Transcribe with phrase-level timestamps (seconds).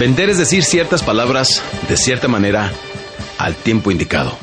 [0.00, 2.72] Vender es decir ciertas palabras de cierta manera
[3.36, 4.34] al tiempo indicado.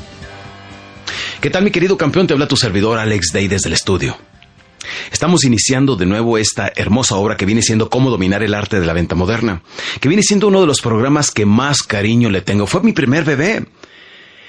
[1.42, 2.28] ¿Qué tal mi querido campeón?
[2.28, 4.16] Te habla tu servidor Alex Day desde el estudio.
[5.12, 8.86] Estamos iniciando de nuevo esta hermosa obra que viene siendo Cómo dominar el arte de
[8.86, 9.64] la venta moderna,
[10.00, 12.68] que viene siendo uno de los programas que más cariño le tengo.
[12.68, 13.66] Fue mi primer bebé.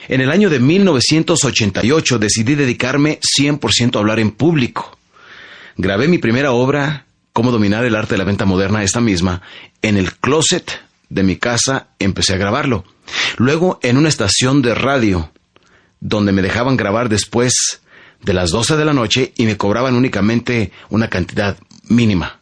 [0.09, 4.99] En el año de 1988 decidí dedicarme 100% a hablar en público.
[5.79, 9.41] Grabé mi primera obra, Cómo dominar el arte de la venta moderna, esta misma,
[9.81, 12.85] en el closet de mi casa empecé a grabarlo.
[13.37, 15.33] Luego en una estación de radio,
[16.01, 17.81] donde me dejaban grabar después
[18.23, 22.41] de las 12 de la noche y me cobraban únicamente una cantidad mínima.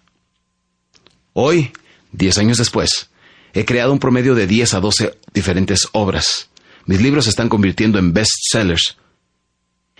[1.33, 1.73] Hoy,
[2.13, 3.11] 10 años después,
[3.53, 6.49] he creado un promedio de 10 a 12 diferentes obras.
[6.87, 8.97] Mis libros se están convirtiendo en bestsellers.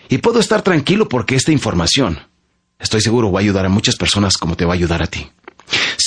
[0.09, 2.21] Y puedo estar tranquilo porque esta información,
[2.79, 5.31] estoy seguro, va a ayudar a muchas personas como te va a ayudar a ti.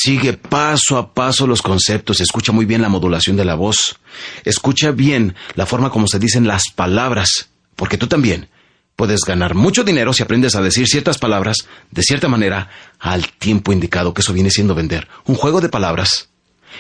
[0.02, 4.00] Sigue paso a paso los conceptos, escucha muy bien la modulación de la voz,
[4.45, 8.47] escucha bien la forma como se dicen las palabras, porque tú también
[8.95, 13.73] puedes ganar mucho dinero si aprendes a decir ciertas palabras de cierta manera al tiempo
[13.73, 16.30] indicado, que eso viene siendo vender un juego de palabras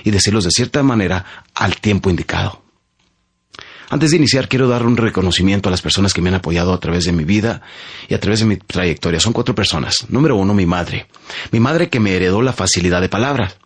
[0.05, 2.68] y decirlos de cierta manera al tiempo indicado.
[3.89, 6.79] Antes de iniciar, quiero dar un reconocimiento a las personas que me han apoyado a
[6.79, 7.63] través de mi vida
[8.07, 9.19] y a través de mi trayectoria.
[9.19, 10.05] Son cuatro personas.
[10.09, 11.07] Número uno, mi madre.
[11.51, 13.57] Mi madre que me heredó la facilidad de palabras.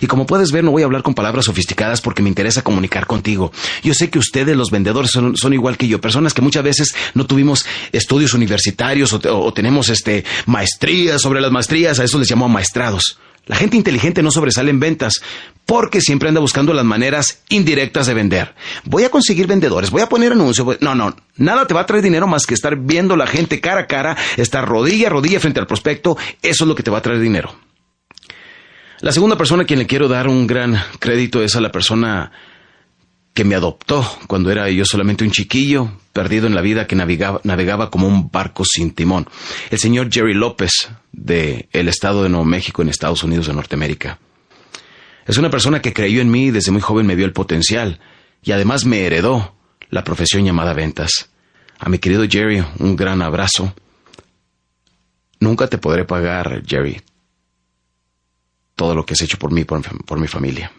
[0.00, 3.08] Y como puedes ver, no voy a hablar con palabras sofisticadas porque me interesa comunicar
[3.08, 3.50] contigo.
[3.82, 7.26] Yo sé que ustedes, los vendedores, son, igual que yo, personas que muchas veces no
[7.26, 13.18] tuvimos estudios universitarios o, tenemos este, maestrías sobre las maestrías, a eso les llamo maestrados.
[13.46, 15.20] La gente inteligente no sobresale en ventas
[15.66, 18.54] porque siempre anda buscando las maneras indirectas de vender.
[18.84, 20.80] Voy a conseguir vendedores, voy a poner anuncios.
[20.80, 23.82] No, no, nada te va a traer dinero más que estar viendo la gente cara
[23.82, 26.16] a cara, estar rodilla a rodilla frente al prospecto.
[26.40, 27.54] Eso es lo que te va a traer dinero.
[29.00, 32.30] La segunda persona a quien le quiero dar un gran crédito es a la persona
[33.34, 37.90] que me adoptó cuando era yo solamente un chiquillo, perdido en la vida, que navegaba,
[37.90, 39.26] como un barco sin timón.
[39.70, 44.18] El señor Jerry López, de el estado de Nuevo México, en Estados Unidos de Norteamérica.
[45.26, 48.00] Es una persona que creyó en mí y desde muy joven me vio el potencial,
[48.42, 49.54] y además me heredó
[49.88, 51.30] la profesión llamada ventas.
[51.78, 53.74] A mi querido Jerry, un gran abrazo.
[55.40, 57.00] Nunca te podré pagar, Jerry,
[58.74, 60.70] todo lo que has hecho por mí, por, por mi familia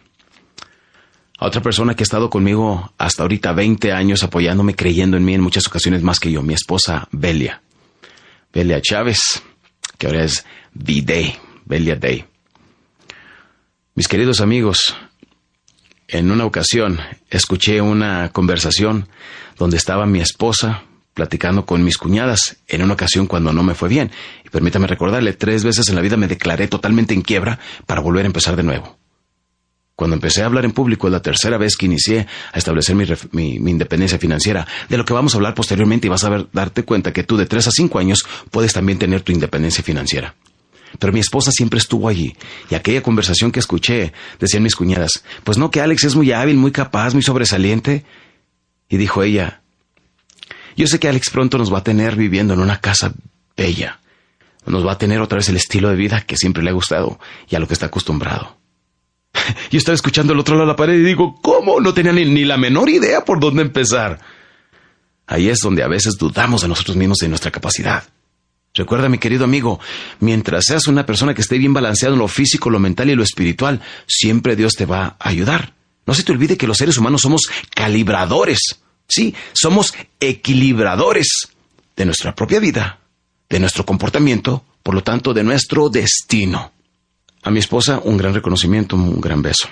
[1.40, 5.42] otra persona que ha estado conmigo hasta ahorita 20 años apoyándome, creyendo en mí en
[5.42, 7.62] muchas ocasiones más que yo, mi esposa Belia.
[8.54, 9.20] Belia Chávez,
[9.98, 10.46] que ahora es
[10.76, 11.36] V-Day,
[11.66, 12.26] Belia Day.
[13.96, 14.96] Mis queridos amigos,
[16.08, 17.00] en una ocasión
[17.30, 19.08] escuché una conversación
[19.58, 20.84] donde estaba mi esposa
[21.14, 24.12] platicando con mis cuñadas en una ocasión cuando no me fue bien.
[24.46, 28.26] Y permítame recordarle, tres veces en la vida me declaré totalmente en quiebra para volver
[28.26, 28.98] a empezar de nuevo.
[29.96, 32.96] Cuando empecé a hablar en público es la tercera vez que inicié a establecer
[33.32, 37.14] mi, independencia financiera, de lo que vamos a hablar posteriormente y vas a darte cuenta
[37.14, 40.34] que tú de tres a cinco años puedes también tener tu independencia financiera.
[40.98, 42.36] Pero mi esposa siempre estuvo allí,
[42.70, 46.58] y aquella conversación que escuché, decían mis cuñadas, pues no que Alex es muy hábil,
[46.58, 48.04] muy capaz, muy sobresaliente.
[48.90, 49.62] Y dijo ella,
[50.76, 53.14] yo sé que Alex pronto nos va a tener viviendo en una casa
[53.58, 54.00] bella,
[54.66, 57.20] nos va a tener otra vez el estilo de vida que siempre le ha gustado
[57.50, 58.63] y a lo que está acostumbrado.
[59.72, 61.80] Yo estaba escuchando al otro lado de la pared y digo, ¿cómo?
[61.80, 64.20] No tenía ni, la menor idea por dónde empezar.
[65.28, 68.04] Ahí es donde a veces dudamos de nosotros mismos y de nuestra capacidad.
[68.76, 69.80] Recuerda, mi querido amigo,
[70.20, 73.24] mientras seas una persona que esté bien balanceado en lo físico, lo mental y lo
[73.24, 75.74] espiritual, siempre Dios te va a ayudar.
[76.06, 78.60] No se te olvide que los seres humanos somos calibradores.
[79.08, 81.50] Sí, somos equilibradores
[81.96, 83.00] de nuestra propia vida,
[83.48, 86.72] de nuestro comportamiento, por lo tanto, de nuestro destino.
[87.44, 89.68] A mi esposa un gran reconocimiento, un gran beso.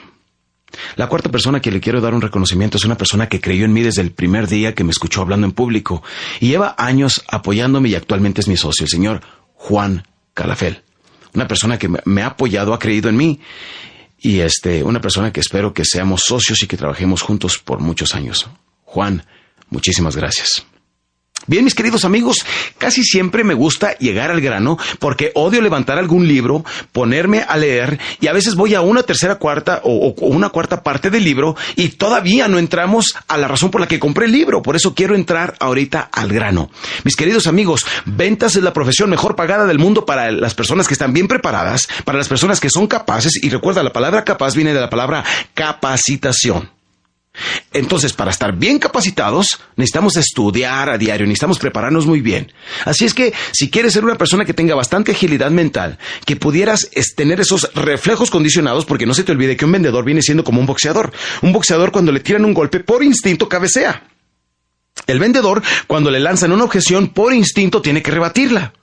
[0.95, 3.73] La cuarta persona que le quiero dar un reconocimiento es una persona que creyó en
[3.73, 6.03] mí desde el primer día que me escuchó hablando en público
[6.39, 9.21] y lleva años apoyándome y actualmente es mi socio, el señor
[9.55, 10.83] Juan Calafel.
[11.33, 13.39] Una persona que me ha apoyado, ha creído en mí
[14.19, 18.13] y este, una persona que espero que seamos socios y que trabajemos juntos por muchos
[18.13, 18.47] años.
[18.83, 19.25] Juan,
[19.69, 20.65] muchísimas gracias.
[21.47, 22.37] Bien, mis queridos amigos,
[22.77, 27.99] casi siempre me gusta llegar al grano porque odio levantar algún libro, ponerme a leer
[28.19, 31.89] y a veces voy a una tercera cuarta o, una cuarta parte del libro y
[31.89, 34.61] todavía no entramos a la razón por la que compré el libro.
[34.61, 36.69] Por eso quiero entrar ahorita al grano.
[37.03, 40.93] Mis queridos amigos, ventas es la profesión mejor pagada del mundo para las personas que
[40.93, 44.73] están bien preparadas, para las personas que son capaces y recuerda, la palabra capaz viene
[44.73, 45.23] de la palabra
[45.55, 46.80] capacitación.
[47.73, 52.51] Entonces, para estar bien capacitados, necesitamos estudiar a diario, necesitamos prepararnos muy bien.
[52.83, 56.89] Así es que, si quieres ser una persona que tenga bastante agilidad mental, que pudieras
[57.15, 60.59] tener esos reflejos condicionados, porque no se te olvide que un vendedor viene siendo como
[60.59, 61.13] un boxeador.
[61.41, 64.03] Un boxeador cuando le tiran un golpe, por instinto cabecea.
[65.07, 68.73] El vendedor, cuando le lanzan una objeción, por instinto tiene que rebatirla.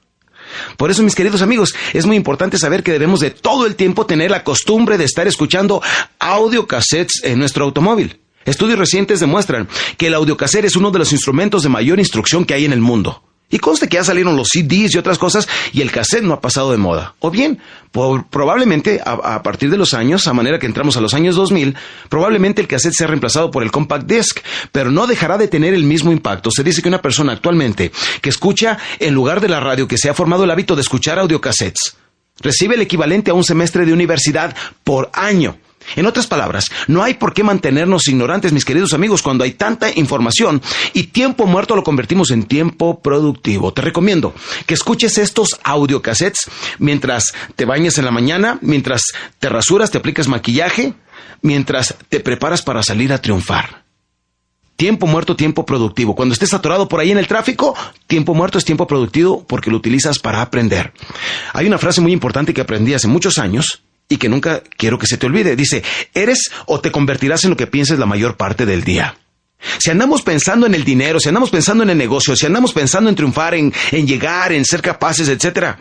[0.79, 4.07] Por eso, mis queridos amigos, es muy importante saber que debemos de todo el tiempo
[4.07, 5.83] tener la costumbre de estar escuchando
[6.19, 8.19] audiocassettes en nuestro automóvil.
[8.45, 12.55] Estudios recientes demuestran que el audiocassette es uno de los instrumentos de mayor instrucción que
[12.55, 13.23] hay en el mundo.
[13.51, 16.41] Y conste que ya salieron los CDs y otras cosas y el cassette no ha
[16.41, 17.15] pasado de moda.
[17.21, 17.59] O bien,
[17.91, 21.75] probablemente a, partir de los años, a manera que entramos a los años 2000,
[22.11, 24.41] probablemente el cassette sea reemplazado por el compact disc,
[24.71, 26.51] pero no dejará de tener el mismo impacto.
[26.51, 27.91] Se dice que una persona actualmente
[28.21, 31.19] que escucha en lugar de la radio, que se ha formado el hábito de escuchar
[31.19, 31.97] audiocassettes,
[32.41, 34.55] recibe el equivalente a un semestre de universidad
[34.85, 35.57] por año.
[35.97, 39.91] En otras palabras, no hay por qué mantenernos ignorantes, mis queridos amigos, cuando hay tanta
[39.95, 40.63] información
[40.93, 43.73] y tiempo muerto lo convertimos en tiempo productivo.
[43.73, 44.35] Te recomiendo
[44.67, 49.03] que escuches estos audiocassettes mientras te bañas en la mañana, mientras
[49.39, 50.95] te rasuras, te aplicas maquillaje,
[51.43, 53.85] mientras te preparas para salir a triunfar.
[54.77, 56.15] Tiempo muerto, tiempo productivo.
[56.15, 57.75] Cuando estés atorado por ahí en el tráfico,
[58.07, 60.93] tiempo muerto es tiempo productivo porque lo utilizas para aprender.
[61.53, 65.07] Hay una frase muy importante que aprendí hace muchos años y que nunca quiero que
[65.07, 65.57] se te olvide.
[65.57, 65.83] Dice,
[66.15, 69.17] eres o te convertirás en lo que pienses la mayor parte del día.
[69.79, 73.11] Si andamos pensando en el dinero, si andamos pensando en el negocio, si andamos pensando
[73.11, 75.79] en triunfar, en, en llegar, en ser capaces, etcétera,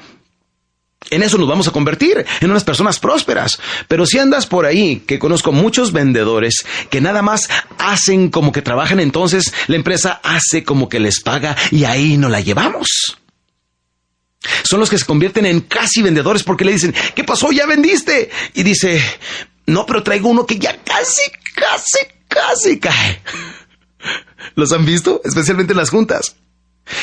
[1.10, 3.60] en eso nos vamos a convertir, en unas personas prósperas.
[3.88, 7.48] Pero si andas por ahí, que conozco muchos vendedores que nada más
[7.78, 12.30] hacen como que trabajan, entonces la empresa hace como que les paga y ahí no
[12.30, 13.18] la llevamos.
[14.63, 17.51] Son los que se convierten en casi vendedores porque le dicen, ¿qué pasó?
[17.51, 18.30] ¿Ya vendiste?
[18.54, 19.01] Y dice,
[19.66, 21.22] no, pero traigo uno que ya casi,
[21.56, 23.22] casi, casi cae.
[24.56, 25.22] ¿Los han visto?
[25.24, 26.36] Especialmente en las juntas.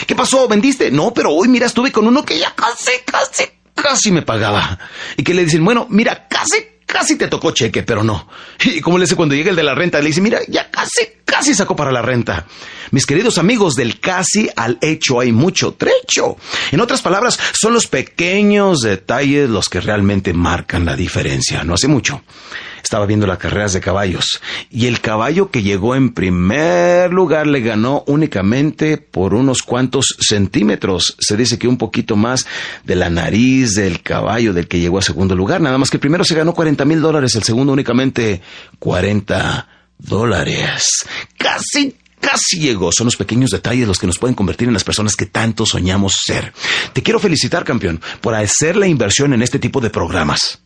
[0.07, 0.49] ¿Qué pasó?
[0.49, 0.91] ¿Vendiste?
[0.91, 3.45] No, pero hoy mira, estuve con uno que ya casi, casi,
[3.75, 4.79] casi me pagaba.
[5.17, 8.29] Y que le dicen, bueno, mira, casi, casi te tocó cheque, pero no.
[8.65, 11.07] Y como le dice cuando llega el de la renta, le dice, mira, ya casi,
[11.25, 12.47] casi sacó para la renta.
[12.91, 16.37] Mis queridos amigos, del casi al hecho hay mucho trecho.
[16.71, 21.65] En otras palabras, son los pequeños detalles los que realmente marcan la diferencia.
[21.65, 22.23] No hace mucho
[22.87, 24.41] estaba viendo las carreras de caballos
[24.71, 31.17] y el caballo que llegó en primer lugar le ganó únicamente por unos cuantos centímetros.
[31.19, 32.47] Se dice que un poquito más
[32.85, 35.61] de la nariz del caballo del que llegó a segundo lugar.
[35.61, 38.41] Nada más que el primero se ganó 40 mil dólares, el segundo únicamente
[38.79, 41.05] 40 dólares.
[41.37, 42.91] Casi casi llegó.
[42.93, 46.15] Son los pequeños detalles los que nos pueden convertir en las personas que tanto soñamos
[46.25, 46.53] ser.
[46.93, 50.64] Te quiero felicitar, campeón, por hacer la inversión en este tipo de programas.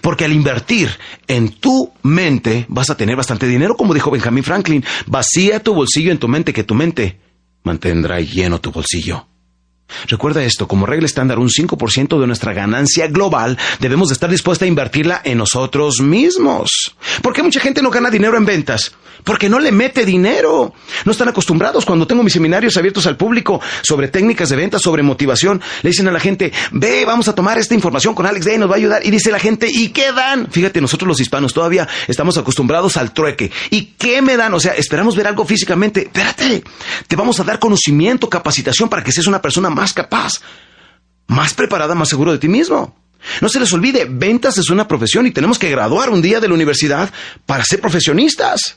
[0.00, 0.90] Porque al invertir
[1.26, 4.84] en tu mente vas a tener bastante dinero, como dijo Benjamin Franklin.
[5.06, 7.20] Vacía tu bolsillo en tu mente, que tu mente
[7.62, 9.26] mantendrá lleno tu bolsillo.
[10.06, 14.64] Recuerda esto, como regla estándar, un 5% de nuestra ganancia global debemos de estar dispuesta
[14.64, 16.94] a invertirla en nosotros mismos.
[17.22, 18.92] ¿Por qué mucha gente no gana dinero en ventas?
[19.24, 20.72] Porque no le mete dinero.
[21.04, 21.84] No están acostumbrados.
[21.84, 26.08] Cuando tengo mis seminarios abiertos al público sobre técnicas de ventas, sobre motivación, le dicen
[26.08, 28.78] a la gente, ve, vamos a tomar esta información con Alex Day, nos va a
[28.78, 29.04] ayudar.
[29.04, 30.50] Y dice la gente, ¿y qué dan?
[30.50, 33.50] Fíjate, nosotros los hispanos todavía estamos acostumbrados al trueque.
[33.70, 34.54] ¿Y qué me dan?
[34.54, 36.02] O sea, esperamos ver algo físicamente.
[36.02, 36.64] Espérate,
[37.06, 40.34] te vamos a dar conocimiento, capacitación para que seas una persona más más capaz,
[41.26, 42.94] más preparada, más seguro de ti mismo.
[43.40, 46.48] No se les olvide, ventas es una profesión y tenemos que graduar un día de
[46.48, 47.10] la universidad
[47.46, 48.76] para ser profesionistas.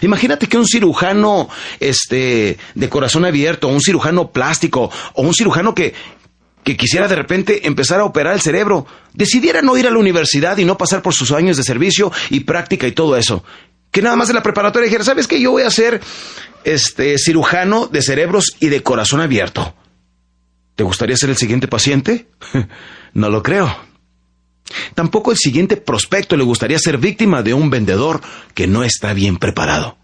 [0.00, 5.92] Imagínate que un cirujano este, de corazón abierto, un cirujano plástico o un cirujano que,
[6.64, 10.56] que quisiera de repente empezar a operar el cerebro, decidiera no ir a la universidad
[10.56, 13.44] y no pasar por sus años de servicio y práctica y todo eso.
[13.90, 15.38] Que nada más de la preparatoria dijera, ¿sabes qué?
[15.40, 16.00] Yo voy a ser
[16.64, 19.74] este cirujano de cerebros y de corazón abierto.
[20.76, 22.28] ¿Te gustaría ser el siguiente paciente?
[23.14, 23.74] no lo creo.
[24.94, 28.20] Tampoco el siguiente prospecto le gustaría ser víctima de un vendedor
[28.54, 29.96] que no está bien preparado.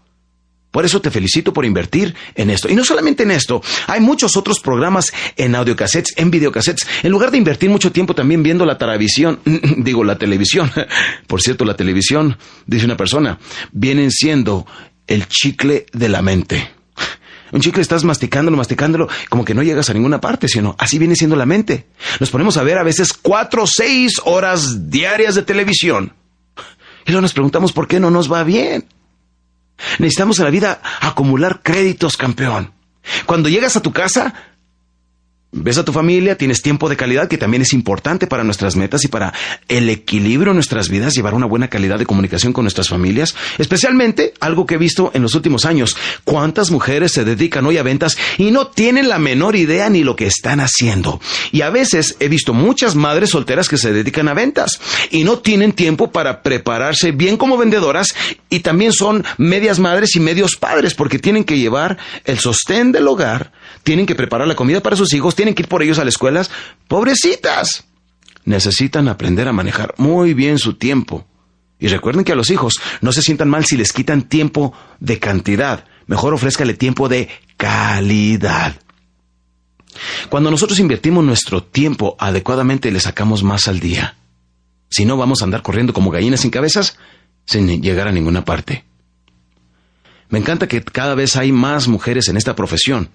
[0.71, 2.67] Por eso te felicito por invertir en esto.
[2.67, 6.87] Y no solamente en esto, hay muchos otros programas en audiocassettes, en videocassettes.
[7.03, 9.39] En lugar de invertir mucho tiempo también viendo la televisión,
[9.77, 10.71] digo la televisión,
[11.27, 13.37] por cierto, la televisión, dice una persona,
[13.71, 14.65] vienen siendo
[15.05, 16.71] el chicle de la mente.
[17.53, 21.15] Un chicle estás masticándolo, masticándolo, como que no llegas a ninguna parte, sino así viene
[21.15, 21.85] siendo la mente.
[22.19, 26.13] Nos ponemos a ver a veces cuatro o seis horas diarias de televisión.
[27.05, 28.87] Y luego nos preguntamos por qué no nos va bien.
[29.99, 32.73] Necesitamos en la vida acumular créditos, campeón.
[33.27, 34.33] Cuando llegas a tu casa,
[35.53, 39.03] ves a tu familia, tienes tiempo de calidad que también es importante para nuestras metas
[39.05, 39.33] y para
[39.67, 43.35] el equilibrio en nuestras vidas, llevar una buena calidad de comunicación con nuestras familias.
[43.57, 47.83] Especialmente algo que he visto en los últimos años, cuántas mujeres se dedican hoy a
[47.83, 51.21] ventas y no tienen la menor idea ni lo que están haciendo.
[51.51, 54.79] Y a veces he visto muchas madres solteras que se dedican a ventas
[55.11, 58.07] y no tienen tiempo para prepararse bien como vendedoras
[58.49, 63.07] y también son medias madres y medios padres porque tienen que llevar el sostén del
[63.07, 63.51] hogar,
[63.83, 66.13] tienen que preparar la comida para sus hijos, tienen que ir por ellos a las
[66.13, 66.49] escuelas.
[66.87, 67.83] Pobrecitas.
[68.45, 71.25] Necesitan aprender a manejar muy bien su tiempo.
[71.79, 75.19] Y recuerden que a los hijos no se sientan mal si les quitan tiempo de
[75.19, 75.83] cantidad.
[76.07, 78.75] Mejor ofrézcale tiempo de calidad.
[80.29, 84.15] Cuando nosotros invertimos nuestro tiempo adecuadamente le sacamos más al día.
[84.89, 86.97] Si no, vamos a andar corriendo como gallinas sin cabezas
[87.45, 88.85] sin llegar a ninguna parte.
[90.29, 93.09] Me encanta que cada vez hay más mujeres en esta profesión.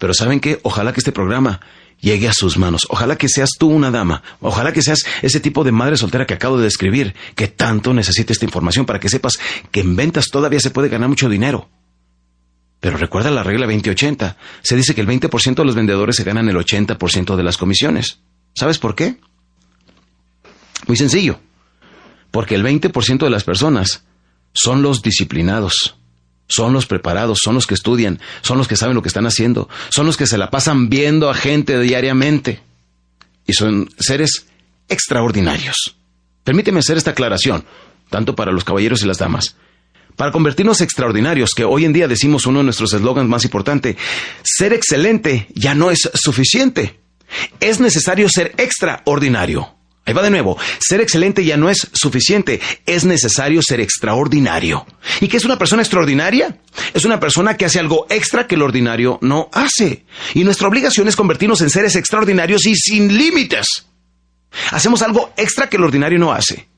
[0.00, 0.58] Pero ¿saben qué?
[0.62, 1.60] Ojalá que este programa
[2.00, 2.86] llegue a sus manos.
[2.88, 4.22] Ojalá que seas tú una dama.
[4.40, 8.32] Ojalá que seas ese tipo de madre soltera que acabo de describir, que tanto necesita
[8.32, 9.34] esta información para que sepas
[9.70, 11.68] que en ventas todavía se puede ganar mucho dinero.
[12.80, 14.38] Pero recuerda la regla 2080.
[14.62, 18.20] Se dice que el 20% de los vendedores se ganan el 80% de las comisiones.
[18.54, 19.20] ¿Sabes por qué?
[20.86, 21.40] Muy sencillo.
[22.30, 24.04] Porque el 20% de las personas
[24.54, 25.99] son los disciplinados
[26.50, 29.68] son los preparados, son los que estudian, son los que saben lo que están haciendo,
[29.90, 32.60] son los que se la pasan viendo a gente diariamente.
[33.46, 34.46] Y son seres
[34.88, 35.96] extraordinarios.
[36.44, 37.64] Permíteme hacer esta aclaración,
[38.10, 39.56] tanto para los caballeros y las damas.
[40.16, 43.96] Para convertirnos extraordinarios, que hoy en día decimos uno de nuestros eslogans más importante,
[44.42, 47.00] ser excelente ya no es suficiente.
[47.60, 49.79] Es necesario ser extraordinario.
[50.06, 50.56] Ahí va de nuevo.
[50.80, 52.60] Ser excelente ya no es suficiente.
[52.86, 54.86] Es necesario ser extraordinario.
[55.20, 56.58] ¿Y qué es una persona extraordinaria?
[56.94, 60.04] Es una persona que hace algo extra que el ordinario no hace.
[60.34, 63.86] Y nuestra obligación es convertirnos en seres extraordinarios y sin límites.
[64.70, 66.68] Hacemos algo extra que el ordinario no hace.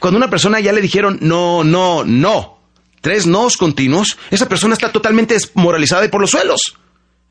[0.00, 2.58] Cuando una persona ya le dijeron no, no, no,
[3.00, 6.76] tres nos continuos, esa persona está totalmente desmoralizada y por los suelos.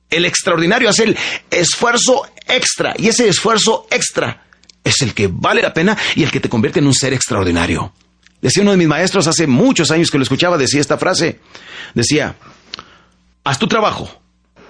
[0.09, 1.17] El extraordinario hace el
[1.49, 4.45] esfuerzo extra y ese esfuerzo extra
[4.85, 7.91] es el que vale la pena y el que te convierte en un ser extraordinario.
[8.41, 11.39] Decía uno de mis maestros hace muchos años que lo escuchaba, decía esta frase.
[11.93, 12.35] Decía,
[13.43, 14.09] haz tu trabajo.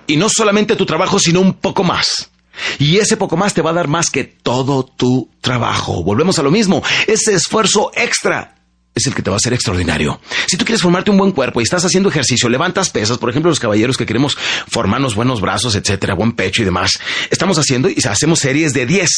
[0.08, 2.32] Y no solamente tu trabajo, sino un poco más.
[2.80, 6.04] Y ese poco más te va a dar más que todo tu trabajo.
[6.04, 6.82] Volvemos a lo mismo.
[7.06, 8.55] Ese esfuerzo extra
[8.96, 10.22] es el que te va a hacer extraordinario.
[10.48, 13.50] Si tú quieres formarte un buen cuerpo y estás haciendo ejercicio, levantas pesas, por ejemplo,
[13.50, 14.38] los caballeros que queremos
[14.70, 17.00] formarnos buenos brazos, etcétera, buen pecho y demás,
[17.30, 19.10] estamos haciendo y hacemos series de 10.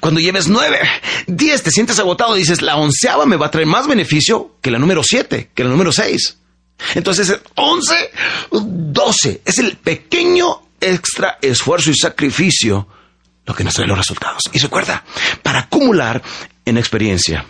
[0.00, 0.78] Cuando lleves 9,
[1.28, 4.78] 10, te sientes agotado, dices, la onceava me va a traer más beneficio que la
[4.78, 6.36] número 7, que la número 6.
[6.96, 7.94] Entonces, 11,
[8.50, 12.88] 12, es el pequeño extra esfuerzo y sacrificio
[13.46, 14.42] lo que nos trae los resultados.
[14.52, 15.04] Y recuerda,
[15.42, 16.22] para acumular
[16.64, 17.46] en experiencia,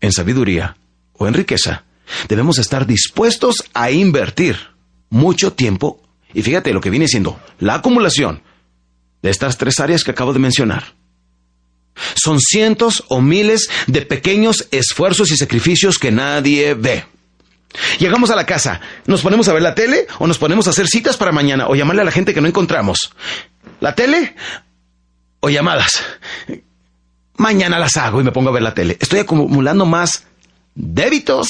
[0.00, 0.76] en sabiduría,
[1.18, 1.84] o en riqueza,
[2.28, 4.56] debemos estar dispuestos a invertir
[5.10, 8.42] mucho tiempo y fíjate lo que viene siendo la acumulación
[9.22, 10.94] de estas tres áreas que acabo de mencionar.
[12.14, 17.04] Son cientos o miles de pequeños esfuerzos y sacrificios que nadie ve.
[17.98, 20.86] Llegamos a la casa, nos ponemos a ver la tele o nos ponemos a hacer
[20.86, 23.12] citas para mañana o llamarle a la gente que no encontramos.
[23.80, 24.34] ¿La tele
[25.40, 26.02] o llamadas?
[27.36, 28.96] Mañana las hago y me pongo a ver la tele.
[29.00, 30.26] Estoy acumulando más
[30.76, 31.48] débitos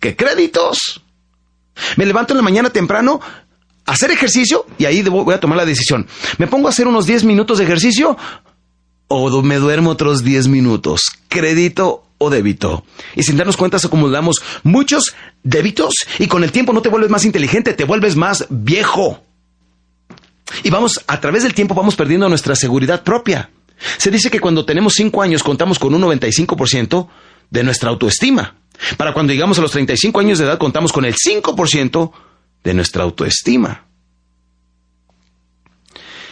[0.00, 1.02] que créditos.
[1.96, 3.20] Me levanto en la mañana temprano
[3.86, 6.08] a hacer ejercicio y ahí voy a tomar la decisión.
[6.38, 8.16] ¿Me pongo a hacer unos 10 minutos de ejercicio
[9.08, 11.02] o me duermo otros 10 minutos?
[11.28, 12.84] ¿Crédito o débito?
[13.14, 17.24] Y sin darnos cuenta acumulamos muchos débitos y con el tiempo no te vuelves más
[17.24, 19.22] inteligente, te vuelves más viejo.
[20.64, 23.50] Y vamos, a través del tiempo vamos perdiendo nuestra seguridad propia.
[23.98, 27.08] Se dice que cuando tenemos 5 años contamos con un 95%
[27.50, 28.56] de nuestra autoestima.
[28.96, 32.12] Para cuando llegamos a los 35 años de edad contamos con el 5%
[32.64, 33.86] de nuestra autoestima.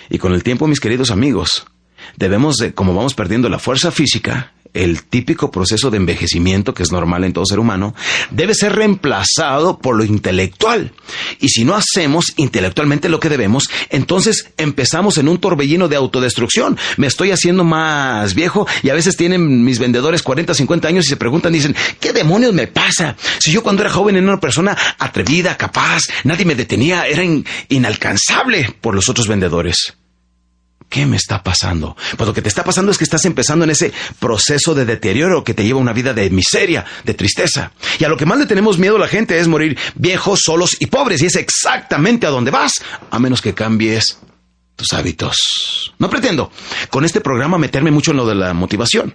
[0.08, 1.66] Y con el tiempo, mis queridos amigos,
[2.16, 6.92] debemos de, como vamos perdiendo la fuerza física, el típico proceso de envejecimiento que es
[6.92, 7.94] normal en todo ser humano,
[8.30, 10.92] debe ser reemplazado por lo intelectual.
[11.40, 16.78] Y si no hacemos intelectualmente lo que debemos, entonces empezamos en un torbellino de autodestrucción.
[16.96, 21.08] Me estoy haciendo más viejo y a veces tienen mis vendedores 40, 50 años y
[21.08, 23.16] se preguntan, dicen, ¿qué demonios me pasa?
[23.38, 27.22] Si yo cuando era joven era una persona atrevida, capaz, nadie me detenía, era
[27.68, 29.99] inalcanzable por los otros vendedores.
[30.90, 31.96] ¿Qué me está pasando?
[32.16, 35.44] Pues lo que te está pasando es que estás empezando en ese proceso de deterioro
[35.44, 37.70] que te lleva a una vida de miseria, de tristeza.
[38.00, 40.76] Y a lo que más le tenemos miedo a la gente es morir viejos, solos
[40.80, 41.22] y pobres.
[41.22, 42.72] Y es exactamente a donde vas,
[43.08, 44.18] a menos que cambies
[44.74, 45.94] tus hábitos.
[46.00, 46.50] No pretendo
[46.90, 49.14] con este programa meterme mucho en lo de la motivación,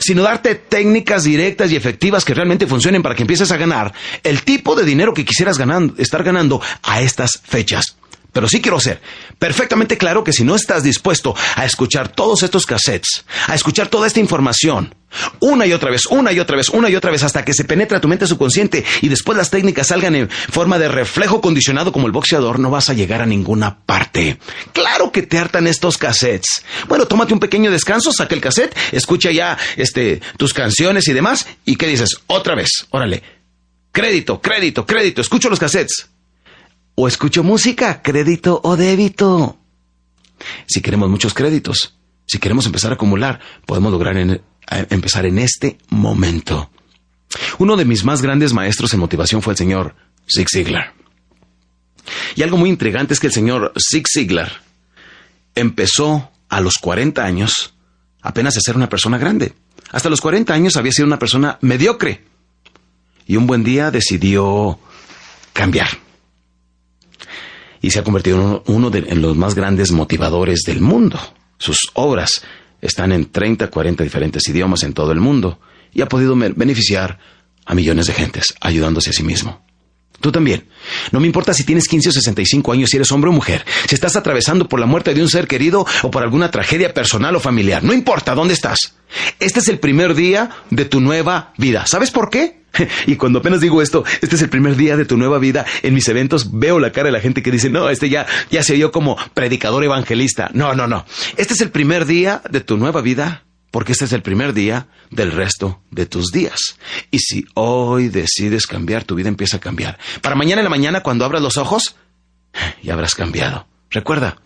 [0.00, 4.42] sino darte técnicas directas y efectivas que realmente funcionen para que empieces a ganar el
[4.44, 5.58] tipo de dinero que quisieras
[5.98, 7.96] estar ganando a estas fechas.
[8.32, 9.00] Pero sí quiero ser
[9.38, 14.06] perfectamente claro que si no estás dispuesto a escuchar todos estos cassettes, a escuchar toda
[14.06, 14.94] esta información,
[15.40, 17.64] una y otra vez, una y otra vez, una y otra vez, hasta que se
[17.64, 22.06] penetra tu mente subconsciente y después las técnicas salgan en forma de reflejo condicionado como
[22.06, 24.38] el boxeador, no vas a llegar a ninguna parte.
[24.72, 26.64] Claro que te hartan estos cassettes.
[26.88, 31.46] Bueno, tómate un pequeño descanso, saca el cassette, escucha ya este, tus canciones y demás,
[31.64, 32.16] y ¿qué dices?
[32.26, 33.22] Otra vez, órale.
[33.92, 36.09] Crédito, crédito, crédito, escucho los cassettes
[37.00, 39.56] o escucho música, crédito o débito.
[40.66, 44.18] Si queremos muchos créditos, si queremos empezar a acumular, podemos lograr
[44.68, 46.70] empezar en este momento.
[47.58, 49.94] Uno de mis más grandes maestros en motivación fue el señor
[50.28, 50.92] Zig Ziglar.
[52.36, 54.60] Y algo muy intrigante es que el señor Zig Ziglar
[55.54, 57.72] empezó a los 40 años
[58.20, 59.54] apenas a ser una persona grande.
[59.90, 62.24] Hasta los 40 años había sido una persona mediocre.
[63.26, 64.78] Y un buen día decidió
[65.54, 66.09] cambiar
[67.80, 71.18] y se ha convertido en uno de en los más grandes motivadores del mundo.
[71.58, 72.42] Sus obras
[72.80, 75.60] están en 30, 40 diferentes idiomas en todo el mundo
[75.92, 77.18] y ha podido beneficiar
[77.66, 79.62] a millones de gentes, ayudándose a sí mismo.
[80.20, 80.68] Tú también.
[81.12, 83.94] No me importa si tienes 15 o 65 años, si eres hombre o mujer, si
[83.94, 87.40] estás atravesando por la muerte de un ser querido o por alguna tragedia personal o
[87.40, 87.82] familiar.
[87.82, 88.94] No importa dónde estás.
[89.38, 91.84] Este es el primer día de tu nueva vida.
[91.86, 92.59] ¿Sabes por qué?
[93.06, 95.94] Y cuando apenas digo esto, este es el primer día de tu nueva vida, en
[95.94, 98.74] mis eventos veo la cara de la gente que dice, no, este ya, ya se
[98.74, 100.50] oyó como predicador evangelista.
[100.52, 101.04] No, no, no.
[101.36, 104.88] Este es el primer día de tu nueva vida, porque este es el primer día
[105.10, 106.58] del resto de tus días.
[107.10, 109.98] Y si hoy decides cambiar, tu vida empieza a cambiar.
[110.22, 111.96] Para mañana en la mañana, cuando abras los ojos,
[112.82, 113.66] ya habrás cambiado.
[113.90, 114.38] Recuerda,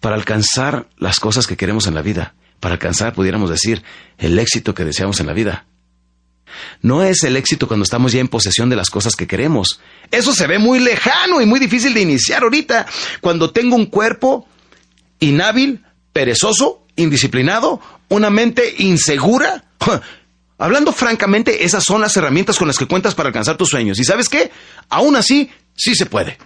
[0.00, 3.82] para alcanzar las cosas que queremos en la vida, para alcanzar, pudiéramos decir,
[4.18, 5.66] el éxito que deseamos en la vida,
[6.82, 9.80] no es el éxito cuando estamos ya en posesión de las cosas que queremos.
[10.10, 12.86] Eso se ve muy lejano y muy difícil de iniciar ahorita.
[13.20, 14.46] Cuando tengo un cuerpo
[15.20, 19.64] inhábil, perezoso, indisciplinado, una mente insegura.
[20.58, 23.98] Hablando francamente, esas son las herramientas con las que cuentas para alcanzar tus sueños.
[23.98, 24.50] ¿Y sabes qué?
[24.88, 26.38] Aún así, sí se puede.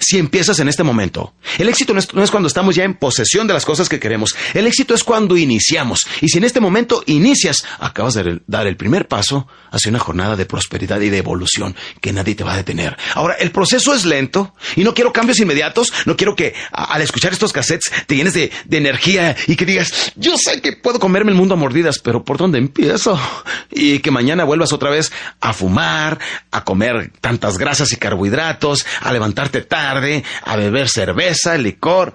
[0.00, 3.54] Si empiezas en este momento, el éxito no es, cuando estamos ya en posesión de
[3.54, 6.00] las cosas que queremos, el éxito es cuando iniciamos.
[6.20, 10.36] Y si en este momento inicias, acabas de dar el primer paso hacia una jornada
[10.36, 12.96] de prosperidad y de evolución que nadie te va a detener.
[13.14, 17.32] Ahora, el proceso es lento y no quiero cambios inmediatos, no quiero que al escuchar
[17.32, 21.36] estos cassettes te llenes de, energía y que digas, yo sé que puedo comerme el
[21.36, 23.18] mundo a mordidas, pero ¿por dónde empiezo?
[23.70, 26.18] Y que mañana vuelvas otra vez a fumar,
[26.50, 32.14] a comer tantas grasas y carbohidratos, a levantarte tarde, a beber cerveza, licor,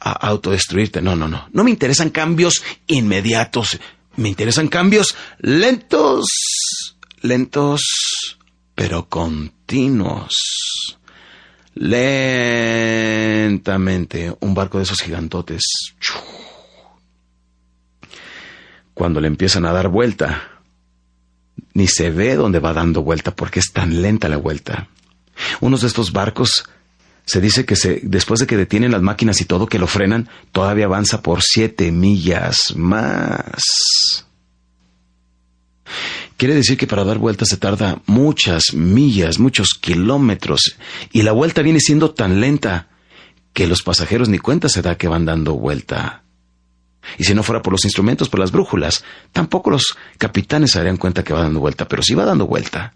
[0.00, 1.00] a autodestruirte.
[1.02, 1.48] No, no, no.
[1.52, 3.78] No me interesan cambios inmediatos.
[4.16, 6.26] Me interesan cambios lentos,
[7.20, 7.80] lentos,
[8.74, 10.34] pero continuos.
[11.74, 12.34] Lentamente,
[14.40, 15.62] un barco de esos gigantotes.
[18.94, 20.62] Cuando le empiezan a dar vuelta,
[21.74, 24.88] ni se ve dónde va dando vuelta porque es tan lenta la vuelta.
[25.60, 26.64] Unos de estos barcos
[27.26, 30.86] se dice que después de que detienen las máquinas y todo, que lo frenan, todavía
[30.86, 34.24] avanza por siete millas más.
[36.36, 40.76] Quiere decir que para dar vueltas se tarda muchas millas, muchos kilómetros,
[41.12, 42.88] y la vuelta viene siendo tan lenta
[43.52, 46.22] que los pasajeros ni cuenta se da que van dando vuelta.
[47.18, 50.96] Y si no fuera por los instrumentos, por las brújulas, tampoco los capitanes se darían
[50.96, 52.94] cuenta que va dando vuelta, pero sí va dando vuelta.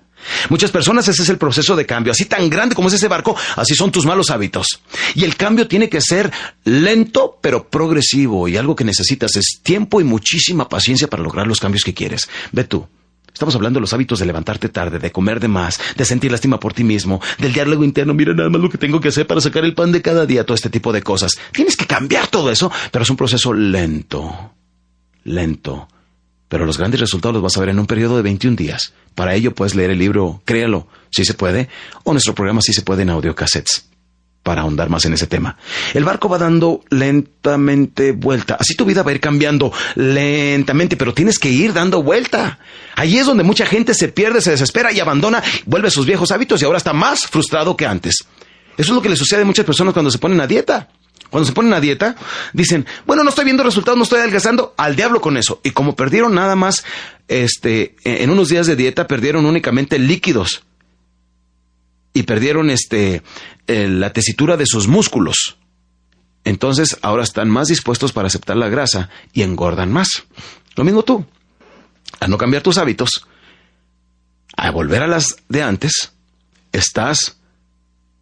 [0.48, 2.12] Muchas personas ese es el proceso de cambio.
[2.12, 4.80] Así tan grande como es ese barco, así son tus malos hábitos.
[5.14, 6.32] Y el cambio tiene que ser
[6.64, 8.48] lento pero progresivo.
[8.48, 12.28] Y algo que necesitas es tiempo y muchísima paciencia para lograr los cambios que quieres.
[12.52, 12.86] Ve tú.
[13.32, 16.60] Estamos hablando de los hábitos de levantarte tarde, de comer de más, de sentir lástima
[16.60, 19.40] por ti mismo, del diálogo interno, mira nada más lo que tengo que hacer para
[19.40, 21.38] sacar el pan de cada día, todo este tipo de cosas.
[21.52, 24.52] Tienes que cambiar todo eso, pero es un proceso lento,
[25.24, 25.88] lento
[26.50, 28.92] pero los grandes resultados los vas a ver en un periodo de 21 días.
[29.14, 31.68] Para ello puedes leer el libro Créalo, si se puede,
[32.02, 33.88] o nuestro programa si se puede en audiocassettes,
[34.42, 35.56] para ahondar más en ese tema.
[35.94, 38.56] El barco va dando lentamente vuelta.
[38.58, 42.58] Así tu vida va a ir cambiando lentamente, pero tienes que ir dando vuelta.
[42.96, 46.32] Allí es donde mucha gente se pierde, se desespera y abandona, vuelve a sus viejos
[46.32, 48.24] hábitos y ahora está más frustrado que antes.
[48.76, 50.88] Eso es lo que le sucede a muchas personas cuando se ponen a dieta.
[51.30, 52.16] Cuando se ponen a dieta,
[52.52, 55.60] dicen, bueno, no estoy viendo resultados, no estoy adelgazando, al diablo con eso.
[55.62, 56.84] Y como perdieron nada más,
[57.28, 60.64] este, en unos días de dieta, perdieron únicamente líquidos.
[62.12, 63.22] Y perdieron, este,
[63.66, 65.56] la tesitura de sus músculos.
[66.44, 70.24] entonces ahora están más dispuestos para aceptar la grasa y engordan más.
[70.74, 71.24] Lo mismo tú.
[72.18, 73.26] Al no cambiar tus hábitos,
[74.56, 76.12] a volver a las de antes,
[76.72, 77.38] estás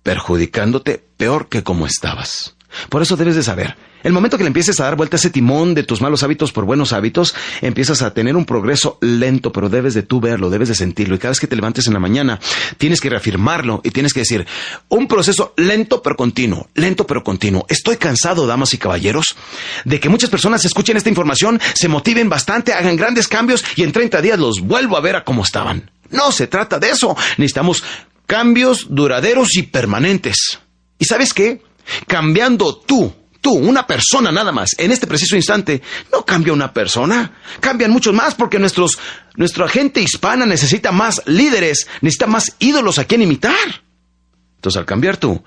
[0.02, 2.54] perjudicándote peor que como estabas.
[2.88, 5.30] Por eso debes de saber, el momento que le empieces a dar vuelta a ese
[5.30, 9.68] timón de tus malos hábitos por buenos hábitos, empiezas a tener un progreso lento, pero
[9.68, 11.14] debes de tú verlo, debes de sentirlo.
[11.16, 12.38] Y cada vez que te levantes en la mañana,
[12.76, 14.46] tienes que reafirmarlo y tienes que decir,
[14.88, 17.66] un proceso lento pero continuo, lento pero continuo.
[17.68, 19.36] Estoy cansado, damas y caballeros,
[19.84, 23.92] de que muchas personas escuchen esta información, se motiven bastante, hagan grandes cambios y en
[23.92, 25.90] 30 días los vuelvo a ver a cómo estaban.
[26.10, 27.16] No se trata de eso.
[27.36, 27.82] Necesitamos
[28.26, 30.58] cambios duraderos y permanentes.
[30.98, 31.62] ¿Y sabes qué?
[32.06, 37.32] Cambiando tú, tú, una persona nada más, en este preciso instante, no cambia una persona,
[37.60, 43.22] cambian muchos más porque nuestra gente hispana necesita más líderes, necesita más ídolos a quien
[43.22, 43.82] imitar.
[44.56, 45.42] Entonces, al cambiar tú,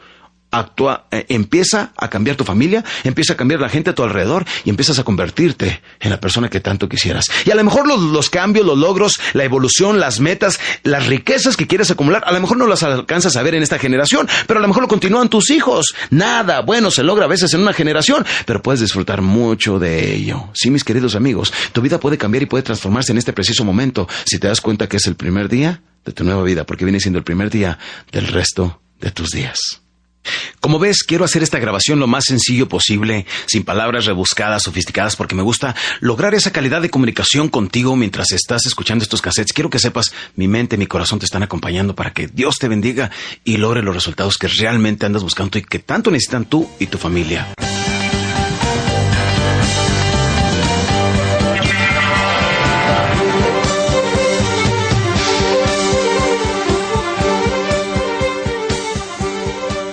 [0.51, 4.45] actúa, eh, empieza a cambiar tu familia, empieza a cambiar la gente a tu alrededor
[4.65, 7.25] y empiezas a convertirte en la persona que tanto quisieras.
[7.45, 11.55] Y a lo mejor los, los, cambios, los logros, la evolución, las metas, las riquezas
[11.55, 14.59] que quieres acumular, a lo mejor no las alcanzas a ver en esta generación, pero
[14.59, 15.93] a lo mejor lo continúan tus hijos.
[16.09, 20.49] Nada bueno se logra a veces en una generación, pero puedes disfrutar mucho de ello.
[20.53, 24.07] Sí, mis queridos amigos, tu vida puede cambiar y puede transformarse en este preciso momento
[24.25, 26.99] si te das cuenta que es el primer día de tu nueva vida, porque viene
[26.99, 27.77] siendo el primer día
[28.11, 29.80] del resto de tus días.
[30.59, 35.35] Como ves, quiero hacer esta grabación lo más sencillo posible, sin palabras rebuscadas, sofisticadas, porque
[35.35, 39.53] me gusta lograr esa calidad de comunicación contigo mientras estás escuchando estos cassettes.
[39.53, 43.11] Quiero que sepas, mi mente, mi corazón te están acompañando para que Dios te bendiga
[43.43, 46.97] y logre los resultados que realmente andas buscando y que tanto necesitan tú y tu
[46.97, 47.47] familia.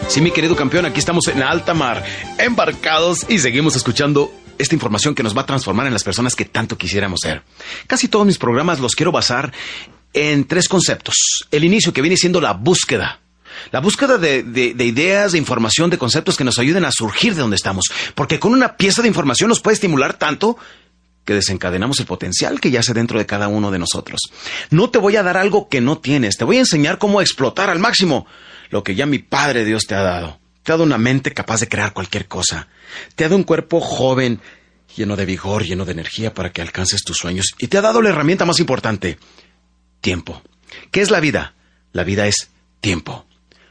[0.09, 2.03] Sí, mi querido campeón, aquí estamos en alta mar,
[2.39, 6.47] embarcados y seguimos escuchando esta información que nos va a transformar en las personas que
[6.47, 7.43] tanto quisiéramos ser.
[7.87, 9.53] Casi todos mis programas los quiero basar
[10.15, 11.15] en tres conceptos.
[11.51, 13.21] El inicio, que viene siendo la búsqueda.
[13.71, 17.43] La búsqueda de, de, ideas, de información, de conceptos que nos ayuden a surgir de
[17.43, 17.85] donde estamos.
[18.15, 20.57] Porque con una pieza de información nos puede estimular tanto
[21.27, 24.23] que desencadenamos el potencial que yace dentro de cada uno de nosotros.
[24.71, 27.69] No te voy a dar algo que no tienes, te voy a enseñar cómo explotar
[27.69, 28.27] al máximo
[28.71, 30.41] lo que ya mi Padre Dios te ha dado.
[30.63, 32.69] Te ha dado una mente capaz de crear cualquier cosa.
[33.15, 34.41] Te ha dado un cuerpo joven,
[34.97, 37.55] lleno de vigor, lleno de energía para que alcances tus sueños.
[37.59, 39.19] Y te ha dado la herramienta más importante,
[40.01, 40.43] tiempo.
[40.91, 41.55] ¿Qué es la vida?
[41.93, 42.51] La vida es
[42.81, 43.25] tiempo.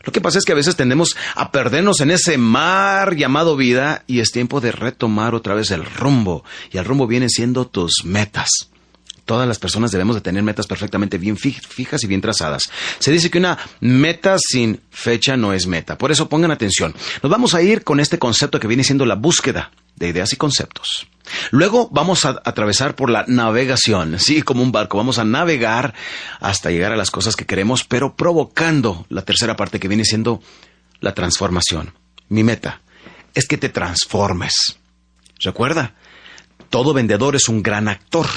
[0.03, 4.03] Lo que pasa es que a veces tendemos a perdernos en ese mar llamado vida
[4.07, 6.45] y es tiempo de retomar otra vez el rumbo.
[6.71, 8.69] Y el rumbo viene siendo tus metas
[9.27, 12.63] todas las personas debemos de tener metas perfectamente bien fijas y bien trazadas.
[12.97, 15.97] Se dice que una meta sin fecha no es meta.
[15.99, 16.95] Por eso pongan atención.
[17.21, 20.37] Nos vamos a ir con este concepto que viene siendo la búsqueda de ideas y
[20.37, 21.07] conceptos.
[21.51, 25.93] Luego vamos a atravesar por la navegación, sí, como un barco, vamos a navegar
[26.39, 30.41] hasta llegar a las cosas que queremos, pero provocando la tercera parte que viene siendo
[31.01, 31.93] la transformación.
[32.29, 32.81] Mi meta
[33.33, 34.77] es que te transformes.
[35.39, 35.95] Recuerda,
[36.69, 38.27] todo vendedor es un gran actor.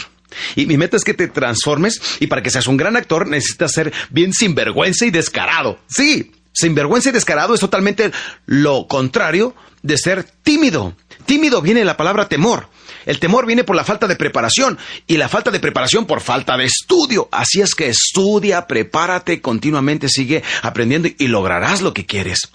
[0.56, 3.72] Y mi meta es que te transformes y para que seas un gran actor necesitas
[3.72, 5.78] ser bien sinvergüenza y descarado.
[5.88, 8.10] Sí, sinvergüenza y descarado es totalmente
[8.46, 10.94] lo contrario de ser tímido.
[11.26, 12.68] Tímido viene la palabra temor.
[13.06, 16.56] El temor viene por la falta de preparación y la falta de preparación por falta
[16.56, 17.28] de estudio.
[17.32, 22.50] Así es que estudia, prepárate, continuamente sigue aprendiendo y lograrás lo que quieres.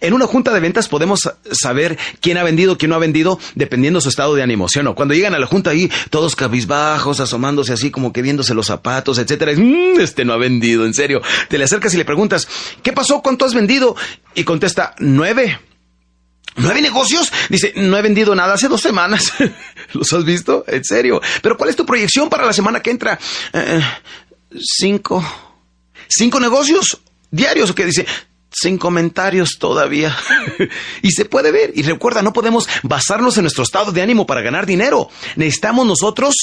[0.00, 1.20] En una junta de ventas podemos
[1.52, 4.94] saber quién ha vendido, quién no ha vendido, dependiendo su estado de ánimo, ¿sí o?
[4.94, 9.18] Cuando llegan a la junta ahí, todos cabizbajos, asomándose así, como que viéndose los zapatos,
[9.18, 11.22] etcétera, mmm, este no ha vendido, en serio.
[11.48, 12.48] Te le acercas y le preguntas,
[12.82, 13.22] ¿qué pasó?
[13.22, 13.96] ¿Cuánto has vendido?
[14.34, 15.58] Y contesta, nueve.
[16.58, 17.30] ¿Nueve negocios?
[17.50, 19.32] Dice, no he vendido nada hace dos semanas.
[19.92, 20.64] ¿Los has visto?
[20.66, 21.20] En serio.
[21.42, 23.18] Pero ¿cuál es tu proyección para la semana que entra?
[23.52, 23.80] Eh,
[24.58, 25.22] cinco.
[26.08, 26.98] ¿Cinco negocios?
[27.30, 28.06] diarios o qué dice
[28.50, 30.16] sin comentarios todavía.
[31.02, 31.72] y se puede ver.
[31.74, 35.08] Y recuerda, no podemos basarnos en nuestro estado de ánimo para ganar dinero.
[35.36, 36.34] Necesitamos nosotros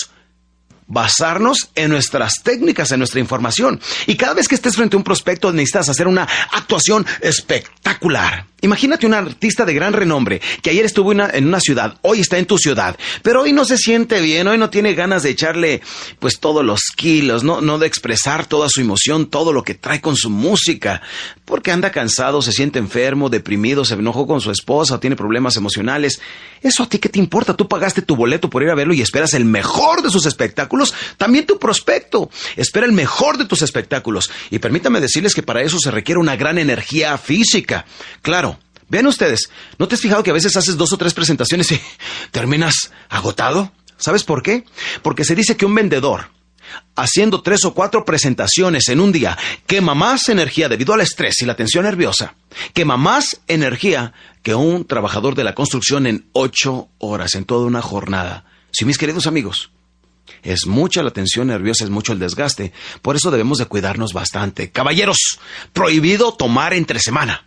[0.87, 3.79] basarnos en nuestras técnicas, en nuestra información.
[4.07, 8.45] Y cada vez que estés frente a un prospecto necesitas hacer una actuación espectacular.
[8.63, 12.45] Imagínate un artista de gran renombre que ayer estuvo en una ciudad, hoy está en
[12.45, 15.81] tu ciudad, pero hoy no se siente bien, hoy no tiene ganas de echarle
[16.19, 19.99] pues todos los kilos, no, no de expresar toda su emoción, todo lo que trae
[19.99, 21.01] con su música,
[21.43, 26.21] porque anda cansado, se siente enfermo, deprimido, se enojó con su esposa, tiene problemas emocionales.
[26.61, 29.01] Eso a ti qué te importa, tú pagaste tu boleto por ir a verlo y
[29.01, 30.72] esperas el mejor de sus espectáculos,
[31.17, 34.31] también tu prospecto espera el mejor de tus espectáculos.
[34.49, 37.85] Y permítame decirles que para eso se requiere una gran energía física.
[38.21, 38.59] Claro,
[38.89, 41.81] Vean ustedes, ¿no te has fijado que a veces haces dos o tres presentaciones y
[42.31, 43.71] terminas agotado?
[43.97, 44.65] ¿Sabes por qué?
[45.01, 46.29] Porque se dice que un vendedor
[46.95, 51.45] haciendo tres o cuatro presentaciones en un día quema más energía debido al estrés y
[51.45, 52.35] la tensión nerviosa,
[52.73, 57.81] quema más energía que un trabajador de la construcción en ocho horas, en toda una
[57.81, 58.45] jornada.
[58.71, 59.71] Sí, mis queridos amigos,
[60.41, 64.71] es mucha la tensión nerviosa, es mucho el desgaste, por eso debemos de cuidarnos bastante.
[64.71, 65.39] Caballeros,
[65.71, 67.45] prohibido tomar entre semana.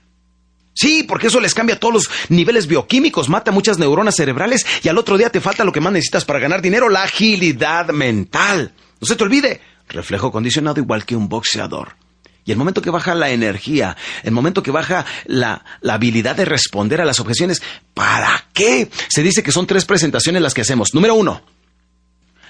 [0.74, 4.98] Sí, porque eso les cambia todos los niveles bioquímicos, mata muchas neuronas cerebrales y al
[4.98, 8.72] otro día te falta lo que más necesitas para ganar dinero, la agilidad mental.
[9.00, 11.96] No se te olvide, reflejo condicionado igual que un boxeador.
[12.44, 16.44] Y el momento que baja la energía, el momento que baja la, la, habilidad de
[16.44, 17.60] responder a las objeciones,
[17.92, 18.88] ¿para qué?
[19.08, 20.94] Se dice que son tres presentaciones las que hacemos.
[20.94, 21.42] Número uno,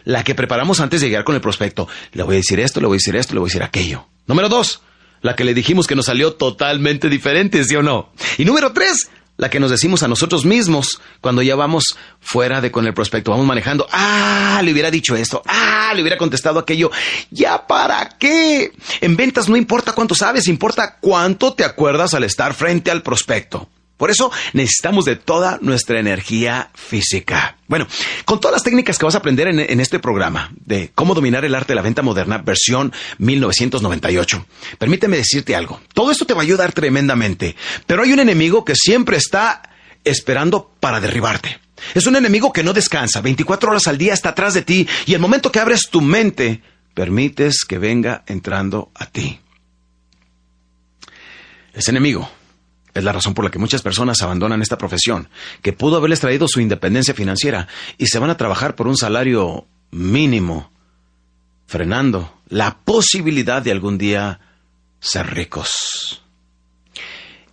[0.06, 1.88] la que preparamos antes de llegar con el prospecto.
[2.12, 4.06] Le voy a decir esto, le voy a decir esto, le voy a decir aquello.
[4.26, 4.80] Número dos,
[5.20, 8.12] la que le dijimos que nos salió totalmente diferente, ¿sí o no?
[8.38, 12.70] Y número tres, la que nos decimos a nosotros mismos cuando ya vamos fuera de
[12.70, 16.92] con el prospecto, vamos manejando, ah, le hubiera dicho esto, ah, le hubiera contestado aquello,
[17.32, 18.70] ya para qué.
[19.00, 23.68] En ventas no importa cuánto sabes, importa cuánto te acuerdas al estar frente al prospecto.
[23.96, 27.56] Por eso necesitamos de toda nuestra energía física.
[27.66, 27.86] Bueno,
[28.26, 31.54] con todas las técnicas que vas a aprender en, este programa de cómo dominar el
[31.54, 34.46] arte de la venta moderna, versión 1998,
[34.78, 35.80] permíteme decirte algo.
[35.94, 37.56] Todo esto te va a ayudar tremendamente,
[37.86, 39.62] pero hay un enemigo que siempre está
[40.04, 41.58] esperando para derribarte.
[41.94, 45.14] Es un enemigo que no descansa, 24 horas al día está atrás de ti y
[45.14, 46.62] el momento que abres tu mente,
[46.94, 49.40] permites que venga entrando a ti.
[51.74, 52.30] Ese enemigo
[52.98, 55.28] es la razón por la que muchas personas abandonan esta profesión,
[55.62, 59.66] que pudo haberles traído su independencia financiera y se van a trabajar por un salario
[59.90, 60.72] mínimo,
[61.66, 64.40] frenando la posibilidad de algún día
[64.98, 66.22] ser ricos.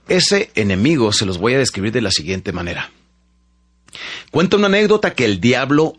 [0.07, 2.91] Ese enemigo se los voy a describir de la siguiente manera.
[4.31, 5.95] Cuenta una anécdota que el diablo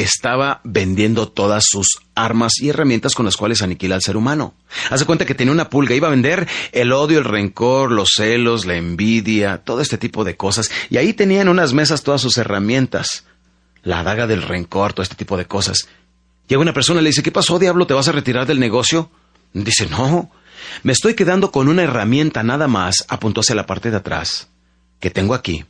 [0.00, 4.54] estaba vendiendo todas sus armas y herramientas con las cuales aniquila al ser humano.
[4.90, 8.66] Hace cuenta que tenía una pulga, iba a vender el odio, el rencor, los celos,
[8.66, 10.70] la envidia, todo este tipo de cosas.
[10.90, 13.24] Y ahí tenía en unas mesas todas sus herramientas.
[13.82, 15.88] La daga del rencor, todo este tipo de cosas.
[16.48, 17.86] Llega una persona y le dice, ¿qué pasó, diablo?
[17.86, 19.10] ¿Te vas a retirar del negocio?
[19.52, 20.30] Dice, no,
[20.82, 24.48] me estoy quedando con una herramienta nada más, apuntó hacia la parte de atrás,
[25.00, 25.64] que tengo aquí,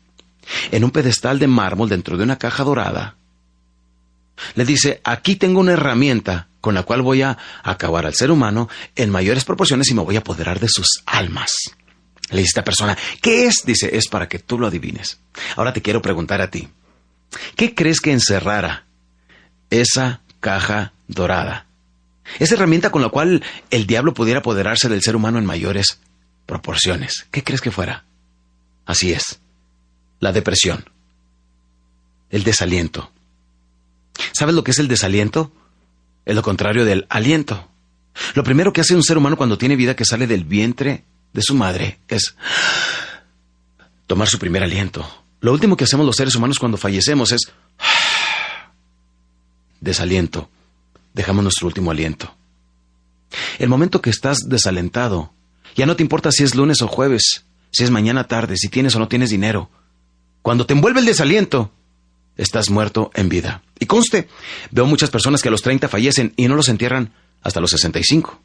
[0.70, 3.16] en un pedestal de mármol dentro de una caja dorada,
[4.54, 8.68] le dice, aquí tengo una herramienta con la cual voy a acabar al ser humano
[8.96, 11.50] en mayores proporciones y me voy a apoderar de sus almas.
[12.30, 13.62] Le dice esta persona, ¿qué es?
[13.66, 15.20] Dice, es para que tú lo adivines.
[15.56, 16.68] Ahora te quiero preguntar a ti,
[17.56, 18.86] ¿qué crees que encerrara
[19.70, 21.66] esa caja dorada?
[22.38, 26.00] Esa herramienta con la cual el diablo pudiera apoderarse del ser humano en mayores
[26.46, 27.26] proporciones.
[27.30, 28.04] ¿Qué crees que fuera?
[28.86, 29.40] Así es,
[30.20, 30.90] la depresión,
[32.30, 33.12] el desaliento,
[34.32, 35.52] ¿Sabes lo que es el desaliento?
[36.24, 37.68] Es lo contrario del aliento.
[38.34, 41.42] Lo primero que hace un ser humano cuando tiene vida que sale del vientre de
[41.42, 42.36] su madre es
[44.06, 45.06] tomar su primer aliento.
[45.40, 47.52] Lo último que hacemos los seres humanos cuando fallecemos es
[49.80, 50.48] desaliento.
[51.12, 52.34] Dejamos nuestro último aliento.
[53.58, 55.32] El momento que estás desalentado,
[55.74, 58.94] ya no te importa si es lunes o jueves, si es mañana tarde, si tienes
[58.94, 59.70] o no tienes dinero.
[60.42, 61.72] Cuando te envuelve el desaliento,
[62.36, 63.62] estás muerto en vida.
[63.78, 64.28] Y conste,
[64.70, 68.40] veo muchas personas que a los 30 fallecen y no los entierran hasta los 65.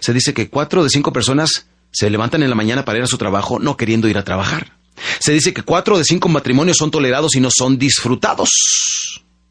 [0.00, 3.08] Se dice que cuatro de cinco personas se levantan en la mañana para ir a
[3.08, 4.72] su trabajo no queriendo ir a trabajar.
[5.20, 8.50] Se dice que cuatro de cinco matrimonios son tolerados y no son disfrutados.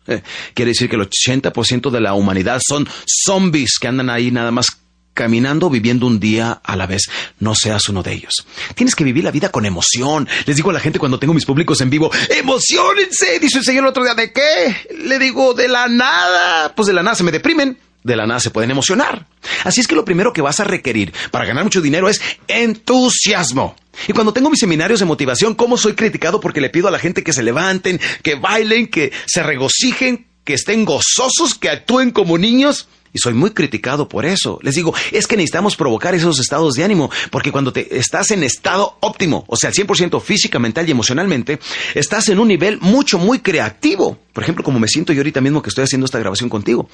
[0.07, 0.21] Eh,
[0.53, 4.67] quiere decir que el 80% de la humanidad son zombies que andan ahí nada más
[5.15, 7.10] caminando, viviendo un día a la vez.
[7.39, 8.45] No seas uno de ellos.
[8.75, 10.28] Tienes que vivir la vida con emoción.
[10.45, 13.39] Les digo a la gente cuando tengo mis públicos en vivo, emocionense.
[13.39, 14.75] Dice el señor el otro día, ¿de qué?
[14.99, 16.75] Le digo, de la nada.
[16.75, 17.80] Pues de la nada se me deprimen.
[18.04, 19.25] De la nada se pueden emocionar.
[19.63, 23.75] Así es que lo primero que vas a requerir para ganar mucho dinero es entusiasmo.
[24.08, 26.39] Y cuando tengo mis seminarios de motivación, ¿cómo soy criticado?
[26.39, 30.54] Porque le pido a la gente que se levanten, que bailen, que se regocijen, que
[30.54, 34.60] estén gozosos, que actúen como niños y soy muy criticado por eso.
[34.62, 38.43] Les digo, es que necesitamos provocar esos estados de ánimo, porque cuando te estás en
[38.43, 41.60] estado óptimo, o sea, al 100% física, mental y emocionalmente,
[41.93, 44.19] estás en un nivel mucho, muy creativo.
[44.34, 46.89] Por ejemplo, como me siento yo ahorita mismo que estoy haciendo esta grabación contigo.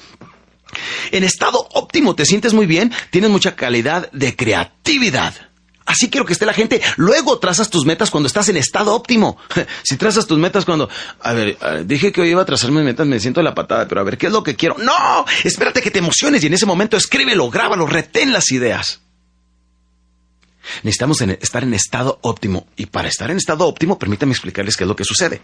[1.10, 5.51] En estado óptimo te sientes muy bien, tienes mucha calidad de creatividad.
[5.84, 6.80] Así quiero que esté la gente.
[6.96, 9.36] Luego trazas tus metas cuando estás en estado óptimo.
[9.84, 10.88] Si trazas tus metas cuando,
[11.20, 14.00] a ver, dije que hoy iba a trazar mis metas, me siento la patada, pero
[14.00, 14.76] a ver, ¿qué es lo que quiero?
[14.78, 19.00] No, espérate que te emociones y en ese momento escríbelo, grábalo, retén las ideas.
[20.82, 22.66] Necesitamos estar en estado óptimo.
[22.76, 25.42] Y para estar en estado óptimo, permítanme explicarles qué es lo que sucede.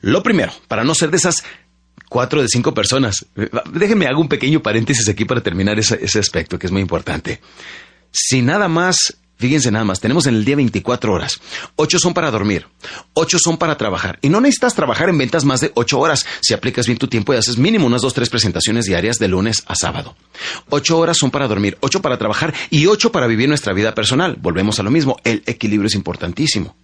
[0.00, 1.42] Lo primero, para no ser de esas
[2.08, 3.26] cuatro de cinco personas,
[3.72, 7.40] déjenme hago un pequeño paréntesis aquí para terminar ese aspecto que es muy importante.
[8.12, 11.40] Si nada más Fíjense nada más, tenemos en el día 24 horas.
[11.76, 12.66] 8 son para dormir,
[13.14, 14.18] 8 son para trabajar.
[14.22, 17.34] Y no necesitas trabajar en ventas más de 8 horas si aplicas bien tu tiempo
[17.34, 20.16] y haces mínimo unas 2, 3 presentaciones diarias de lunes a sábado.
[20.70, 24.36] 8 horas son para dormir, 8 para trabajar y 8 para vivir nuestra vida personal.
[24.40, 26.76] Volvemos a lo mismo, el equilibrio es importantísimo.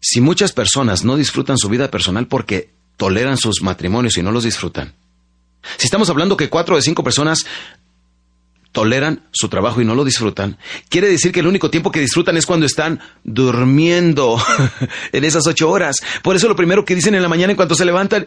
[0.00, 4.44] Si muchas personas no disfrutan su vida personal porque toleran sus matrimonios y no los
[4.44, 4.94] disfrutan,
[5.76, 7.44] si estamos hablando que 4 de 5 personas
[8.72, 12.36] toleran su trabajo y no lo disfrutan, quiere decir que el único tiempo que disfrutan
[12.36, 14.40] es cuando están durmiendo
[15.12, 15.96] en esas ocho horas.
[16.22, 18.26] Por eso lo primero que dicen en la mañana en cuanto se levantan,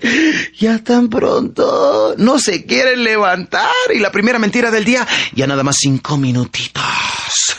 [0.57, 3.71] ya tan pronto, no se quieren levantar.
[3.93, 6.83] Y la primera mentira del día, ya nada más cinco minutitos.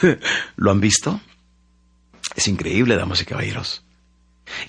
[0.57, 1.21] ¿Lo han visto?
[2.35, 3.85] Es increíble, damas y caballeros.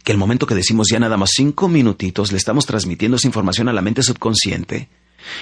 [0.04, 3.67] Que el momento que decimos ya nada más cinco minutitos, le estamos transmitiendo esa información
[3.67, 4.89] a la mente subconsciente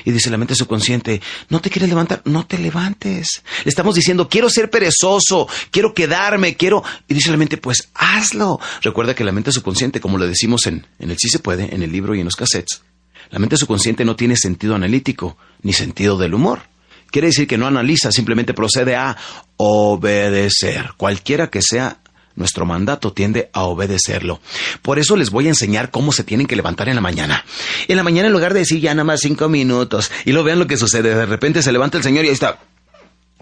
[0.06, 3.44] y dice la mente subconsciente, no te quieres levantar, no te levantes.
[3.64, 6.84] Le estamos diciendo, quiero ser perezoso, quiero quedarme, quiero...
[7.08, 8.60] Y dice la mente, pues hazlo.
[8.82, 11.84] Recuerda que la mente subconsciente, como lo decimos en, en el Sí se puede, en
[11.84, 12.82] el libro y en los cassettes,
[13.30, 16.64] la mente subconsciente no tiene sentido analítico, ni sentido del humor.
[17.12, 19.18] Quiere decir que no analiza, simplemente procede a
[19.58, 22.00] obedecer, cualquiera que sea
[22.36, 24.40] nuestro mandato tiende a obedecerlo.
[24.82, 27.46] Por eso les voy a enseñar cómo se tienen que levantar en la mañana.
[27.88, 30.60] En la mañana, en lugar de decir ya nada más cinco minutos, y lo vean
[30.60, 32.60] lo que sucede, de repente se levanta el señor y ahí está.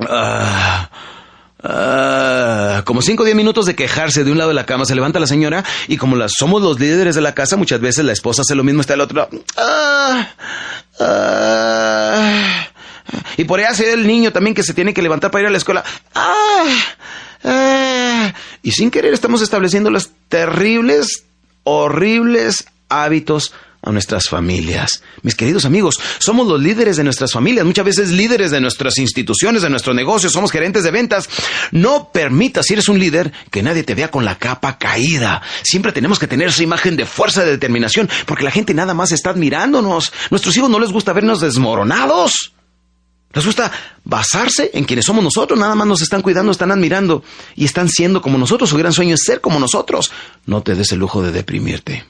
[0.07, 0.89] Ah,
[1.63, 4.95] ah, como cinco o diez minutos de quejarse de un lado de la cama, se
[4.95, 8.13] levanta la señora y como las, somos los líderes de la casa, muchas veces la
[8.13, 9.27] esposa hace lo mismo, está el otro.
[9.57, 10.27] Ah,
[13.37, 15.51] y por ahí hace el niño también que se tiene que levantar para ir a
[15.51, 15.83] la escuela.
[17.43, 18.33] ¡Ah!
[18.61, 21.23] Y sin querer estamos estableciendo los terribles,
[21.63, 25.03] horribles hábitos a nuestras familias.
[25.21, 29.61] Mis queridos amigos, somos los líderes de nuestras familias, muchas veces líderes de nuestras instituciones,
[29.61, 31.29] de nuestros negocios, somos gerentes de ventas.
[31.71, 35.41] No permitas, si eres un líder, que nadie te vea con la capa caída.
[35.63, 39.11] Siempre tenemos que tener esa imagen de fuerza, de determinación, porque la gente nada más
[39.11, 40.11] está admirándonos.
[40.29, 42.53] Nuestros hijos no les gusta vernos desmoronados.
[43.33, 43.71] Les gusta
[44.03, 47.23] basarse en quienes somos nosotros, nada más nos están cuidando, están admirando
[47.55, 48.69] y están siendo como nosotros.
[48.69, 50.11] Su gran sueño es ser como nosotros.
[50.45, 52.05] No te des el lujo de deprimirte.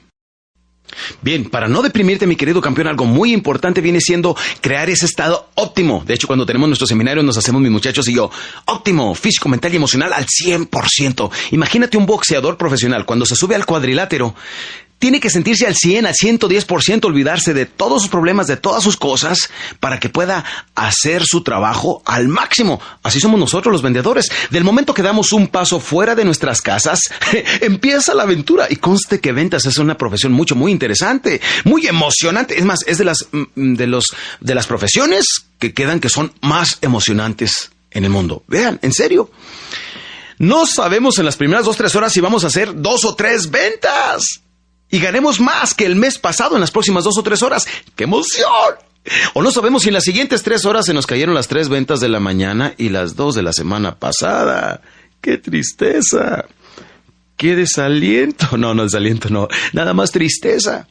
[1.22, 5.50] Bien, para no deprimirte, mi querido campeón, algo muy importante viene siendo crear ese estado
[5.54, 6.02] óptimo.
[6.06, 8.30] De hecho, cuando tenemos nuestro seminario nos hacemos mis muchachos y yo,
[8.66, 11.30] óptimo, físico, mental y emocional al 100%.
[11.52, 14.34] Imagínate un boxeador profesional cuando se sube al cuadrilátero
[15.00, 18.98] tiene que sentirse al 100, al 110%, olvidarse de todos sus problemas, de todas sus
[18.98, 22.80] cosas, para que pueda hacer su trabajo al máximo.
[23.02, 24.30] Así somos nosotros los vendedores.
[24.50, 27.00] Del momento que damos un paso fuera de nuestras casas,
[27.62, 28.66] empieza la aventura.
[28.68, 32.58] Y conste que ventas es una profesión mucho, muy interesante, muy emocionante.
[32.58, 34.04] Es más, es de las, mm, de los,
[34.40, 38.44] de las profesiones que quedan que son más emocionantes en el mundo.
[38.48, 39.30] Vean, en serio.
[40.36, 43.50] No sabemos en las primeras dos, tres horas si vamos a hacer dos o tres
[43.50, 44.42] ventas
[44.90, 47.66] y ganemos más que el mes pasado en las próximas dos o tres horas.
[47.94, 48.50] ¡Qué emoción!
[49.34, 52.00] O no sabemos si en las siguientes tres horas se nos cayeron las tres ventas
[52.00, 54.82] de la mañana y las dos de la semana pasada.
[55.20, 56.44] ¡Qué tristeza!
[57.36, 58.48] ¡Qué desaliento!
[58.58, 59.48] No, no desaliento, no.
[59.72, 60.86] Nada más tristeza.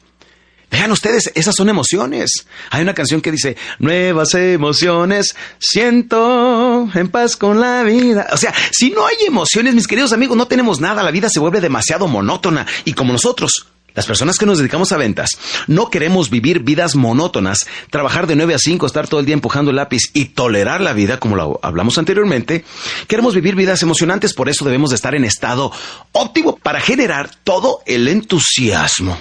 [0.70, 2.46] Vean ustedes, esas son emociones.
[2.70, 8.28] Hay una canción que dice, nuevas emociones, siento en paz con la vida.
[8.32, 11.02] O sea, si no hay emociones, mis queridos amigos, no tenemos nada.
[11.02, 12.66] La vida se vuelve demasiado monótona.
[12.84, 15.30] Y como nosotros las personas que nos dedicamos a ventas
[15.66, 19.70] no queremos vivir vidas monótonas, trabajar de 9 a 5, estar todo el día empujando
[19.70, 22.64] el lápiz y tolerar la vida, como lo hablamos anteriormente.
[23.06, 25.72] Queremos vivir vidas emocionantes, por eso debemos de estar en estado
[26.12, 29.18] óptimo para generar todo el entusiasmo.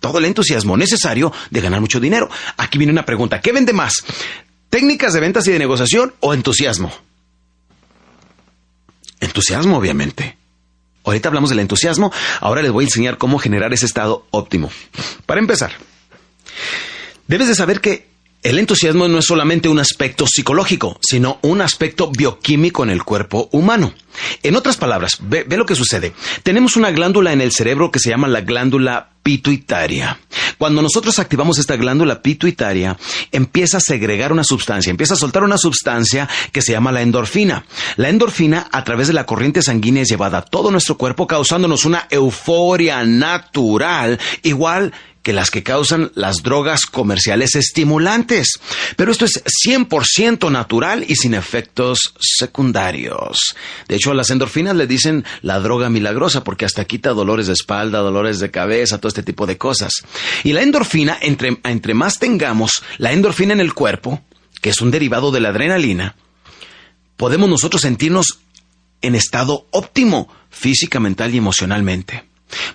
[0.00, 2.30] Todo el entusiasmo necesario de ganar mucho dinero.
[2.56, 3.40] Aquí viene una pregunta.
[3.40, 3.92] ¿Qué vende más?
[4.70, 6.90] ¿Técnicas de ventas y de negociación o entusiasmo?
[9.20, 10.39] Entusiasmo, obviamente.
[11.04, 14.70] Ahorita hablamos del entusiasmo, ahora les voy a enseñar cómo generar ese estado óptimo.
[15.26, 15.72] Para empezar,
[17.26, 18.10] debes de saber que
[18.42, 23.48] el entusiasmo no es solamente un aspecto psicológico, sino un aspecto bioquímico en el cuerpo
[23.52, 23.92] humano.
[24.42, 26.12] En otras palabras, ve, lo que sucede.
[26.42, 30.18] Tenemos una glándula en el cerebro que se llama la glándula pituitaria.
[30.58, 32.96] Cuando nosotros activamos esta glándula pituitaria,
[33.32, 37.64] empieza a segregar una sustancia, empieza a soltar una sustancia que se llama la endorfina.
[37.96, 41.84] La endorfina, a través de la corriente sanguínea, es llevada a todo nuestro cuerpo, causándonos
[41.84, 44.92] una euforia natural, igual
[45.22, 48.58] que las que causan las drogas comerciales estimulantes.
[48.96, 53.54] Pero esto es 100% natural y sin efectos secundarios.
[53.88, 57.98] De hecho, las endorfinas le dicen la droga milagrosa porque hasta quita dolores de espalda,
[58.00, 59.92] dolores de cabeza, todo este tipo de cosas.
[60.42, 64.20] Y la endorfina, entre, entre más tengamos la endorfina en el cuerpo,
[64.60, 66.16] que es un derivado de la adrenalina,
[67.16, 68.40] podemos nosotros sentirnos
[69.02, 72.24] en estado óptimo física, mental y emocionalmente.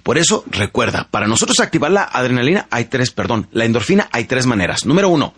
[0.03, 4.45] Por eso, recuerda, para nosotros activar la adrenalina hay tres, perdón, la endorfina hay tres
[4.45, 4.85] maneras.
[4.85, 5.33] Número uno,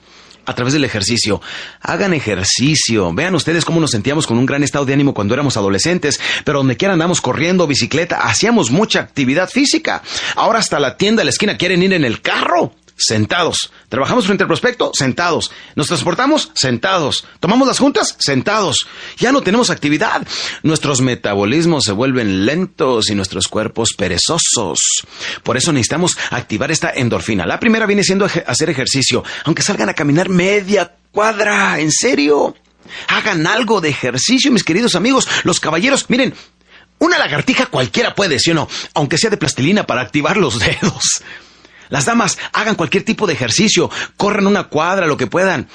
[0.47, 1.41] a través del ejercicio.
[1.81, 3.13] Hagan ejercicio.
[3.13, 6.59] Vean ustedes cómo nos sentíamos con un gran estado de ánimo cuando éramos adolescentes, pero
[6.59, 10.01] donde quiera andamos corriendo, bicicleta, hacíamos mucha actividad física.
[10.35, 13.71] Ahora hasta la tienda de la esquina quieren ir en el carro sentados.
[13.89, 15.51] Trabajamos frente al prospecto, sentados.
[15.75, 17.25] Nos transportamos, sentados.
[17.39, 18.87] Tomamos las juntas, sentados.
[19.17, 20.27] Ya no tenemos actividad.
[20.63, 24.79] Nuestros metabolismos se vuelven lentos y nuestros cuerpos perezosos.
[25.43, 27.45] Por eso necesitamos activar esta endorfina.
[27.45, 31.79] La primera viene siendo hacer ejercicio, aunque salgan a caminar media cuadra.
[31.79, 32.55] ¿En serio?
[33.07, 35.27] Hagan algo de ejercicio, mis queridos amigos.
[35.43, 36.33] Los caballeros, miren,
[36.99, 38.67] una lagartija cualquiera puede, ¿sí o no?
[38.93, 41.21] Aunque sea de plastilina para activar los dedos.
[41.89, 45.67] Las damas hagan cualquier tipo de ejercicio, corran una cuadra, lo que puedan.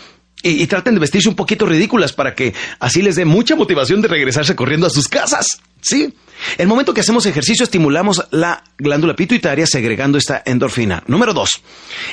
[0.44, 4.08] Y, traten de vestirse un poquito ridículas para que así les dé mucha motivación de
[4.08, 5.46] regresarse corriendo a sus casas.
[5.80, 6.14] ¿Sí?
[6.58, 11.02] El momento que hacemos ejercicio estimulamos la glándula pituitaria segregando esta endorfina.
[11.06, 11.62] Número dos,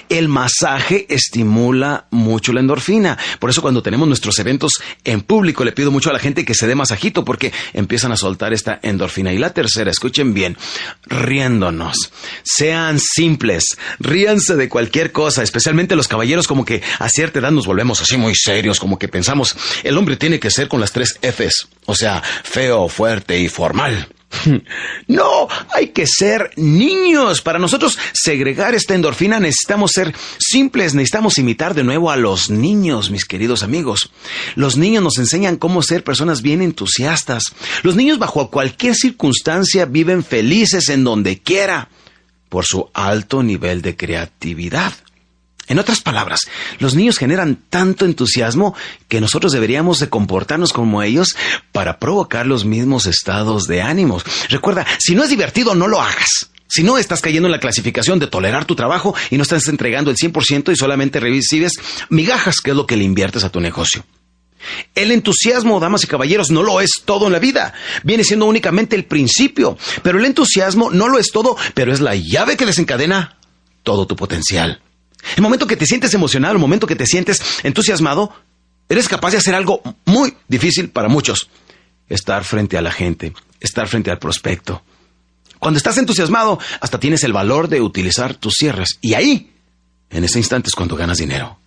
[0.09, 3.17] el masaje estimula mucho la endorfina.
[3.39, 4.73] Por eso cuando tenemos nuestros eventos
[5.03, 8.17] en público le pido mucho a la gente que se dé masajito porque empiezan a
[8.17, 9.33] soltar esta endorfina.
[9.33, 10.57] Y la tercera, escuchen bien,
[11.05, 12.11] riéndonos.
[12.43, 17.67] Sean simples, ríanse de cualquier cosa, especialmente los caballeros como que a cierta edad nos
[17.67, 21.19] volvemos así muy serios, como que pensamos, el hombre tiene que ser con las tres
[21.21, 24.07] Fs, o sea, feo, fuerte y formal.
[25.07, 27.41] No, hay que ser niños.
[27.41, 33.09] Para nosotros segregar esta endorfina necesitamos ser simples, necesitamos imitar de nuevo a los niños,
[33.09, 34.11] mis queridos amigos.
[34.55, 37.43] Los niños nos enseñan cómo ser personas bien entusiastas.
[37.83, 41.89] Los niños bajo cualquier circunstancia viven felices en donde quiera
[42.49, 44.93] por su alto nivel de creatividad.
[45.69, 46.41] En otras palabras,
[46.79, 48.75] los niños generan tanto entusiasmo
[49.07, 51.35] que nosotros deberíamos de comportarnos como ellos
[51.71, 54.23] para provocar los mismos estados de ánimos.
[54.49, 56.49] Recuerda, si no es divertido, no lo hagas.
[56.67, 60.09] Si no, estás cayendo en la clasificación de tolerar tu trabajo y no estás entregando
[60.09, 61.73] el 100% y solamente recibes
[62.09, 64.03] migajas, que es lo que le inviertes a tu negocio.
[64.95, 67.73] El entusiasmo, damas y caballeros, no lo es todo en la vida.
[68.03, 69.77] Viene siendo únicamente el principio.
[70.01, 73.37] Pero el entusiasmo no lo es todo, pero es la llave que desencadena
[73.83, 74.81] todo tu potencial.
[75.35, 78.33] El momento que te sientes emocionado, el momento que te sientes entusiasmado,
[78.87, 81.49] eres capaz de hacer algo muy difícil para muchos.
[82.07, 84.81] Estar frente a la gente, estar frente al prospecto.
[85.59, 88.97] Cuando estás entusiasmado, hasta tienes el valor de utilizar tus cierres.
[89.01, 89.51] Y ahí,
[90.09, 91.59] en ese instante es cuando ganas dinero.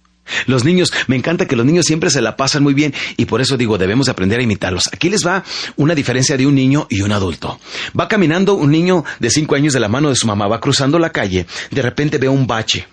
[0.46, 3.40] Los niños, me encanta que los niños siempre se la pasan muy bien y por
[3.40, 4.88] eso digo, debemos aprender a imitarlos.
[4.92, 5.44] Aquí les va
[5.76, 7.60] una diferencia de un niño y un adulto.
[7.98, 10.98] Va caminando un niño de cinco años de la mano de su mamá, va cruzando
[10.98, 12.86] la calle, de repente ve un bache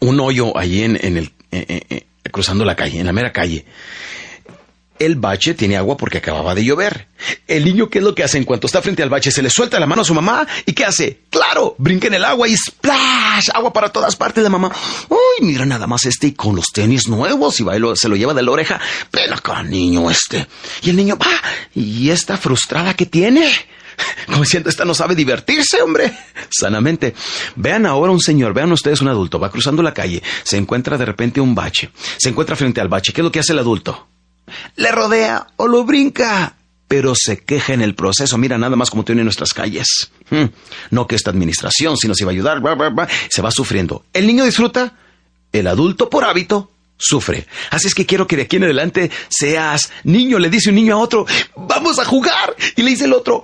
[0.00, 3.64] un hoyo allí en, el, eh, eh, eh, cruzando la calle, en la mera calle.
[4.98, 7.08] El bache tiene agua porque acababa de llover.
[7.46, 8.38] El niño, ¿qué es lo que hace?
[8.38, 10.46] En cuanto está frente al bache, se le suelta la mano a su mamá.
[10.64, 11.20] ¿Y qué hace?
[11.28, 14.42] Claro, brinca en el agua y splash, agua para todas partes.
[14.42, 14.72] La mamá,
[15.10, 18.32] uy, mira nada más este y con los tenis nuevos y va se lo lleva
[18.32, 18.80] de la oreja.
[19.12, 20.46] Ven acá, niño este.
[20.82, 21.42] Y el niño, va,
[21.74, 23.50] ¿y esta frustrada que tiene?
[24.26, 26.12] Como diciendo, esta no sabe divertirse, hombre.
[26.50, 27.14] Sanamente.
[27.56, 31.04] Vean ahora un señor, vean ustedes un adulto, va cruzando la calle, se encuentra de
[31.04, 33.12] repente un bache, se encuentra frente al bache.
[33.12, 34.06] ¿Qué es lo que hace el adulto?
[34.76, 36.54] Le rodea o lo brinca
[36.88, 38.38] pero se queja en el proceso.
[38.38, 40.10] Mira nada más como tiene nuestras calles.
[40.30, 40.46] Hmm.
[40.90, 42.62] No que esta administración, sino si va a ayudar,
[43.28, 44.04] se va sufriendo.
[44.12, 44.92] El niño disfruta,
[45.52, 47.46] el adulto por hábito sufre.
[47.70, 50.94] Así es que quiero que de aquí en adelante seas niño, le dice un niño
[50.94, 51.26] a otro,
[51.56, 52.54] vamos a jugar.
[52.76, 53.42] Y le dice el otro,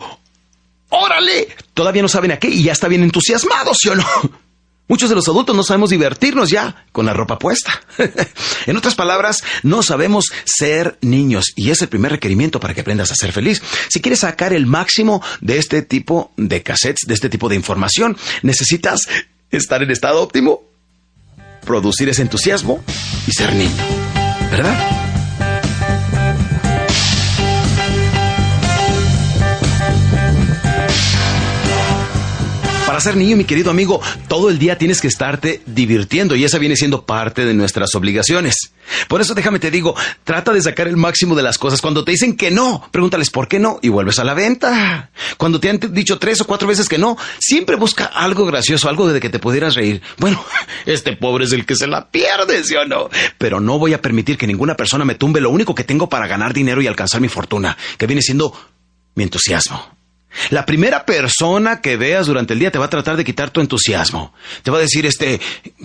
[0.95, 1.49] ¡Órale!
[1.72, 4.05] Todavía no saben a qué y ya está bien entusiasmado, ¿sí o no?
[4.88, 7.80] Muchos de los adultos no sabemos divertirnos ya con la ropa puesta.
[8.66, 13.11] en otras palabras, no sabemos ser niños y es el primer requerimiento para que aprendas
[13.11, 13.62] a ser feliz.
[13.88, 18.18] Si quieres sacar el máximo de este tipo de cassettes, de este tipo de información,
[18.43, 19.09] necesitas
[19.51, 20.62] estar en estado óptimo,
[21.64, 22.84] producir ese entusiasmo
[23.26, 23.82] y ser niño.
[24.51, 25.11] ¿Verdad?
[32.93, 36.59] Para ser niño, mi querido amigo, todo el día tienes que estarte divirtiendo y esa
[36.59, 38.55] viene siendo parte de nuestras obligaciones.
[39.09, 41.80] Por eso déjame te digo, trata de sacar el máximo de las cosas.
[41.80, 45.11] Cuando te dicen que no, pregúntales por qué no y vuelves a la venta.
[45.38, 49.11] Cuando te han dicho tres o cuatro veces que no, siempre busca algo gracioso, algo
[49.11, 50.03] de que te pudieras reír.
[50.18, 50.45] Bueno,
[50.84, 53.09] este pobre es el que se la pierde, ¿sí o no?
[53.38, 56.26] Pero no voy a permitir que ninguna persona me tumbe lo único que tengo para
[56.26, 58.53] ganar dinero y alcanzar mi fortuna, que viene siendo
[59.14, 60.01] mi entusiasmo.
[60.51, 63.61] La primera persona que veas durante el día te va a tratar de quitar tu
[63.61, 64.35] entusiasmo.
[64.62, 65.41] Te va a decir, este,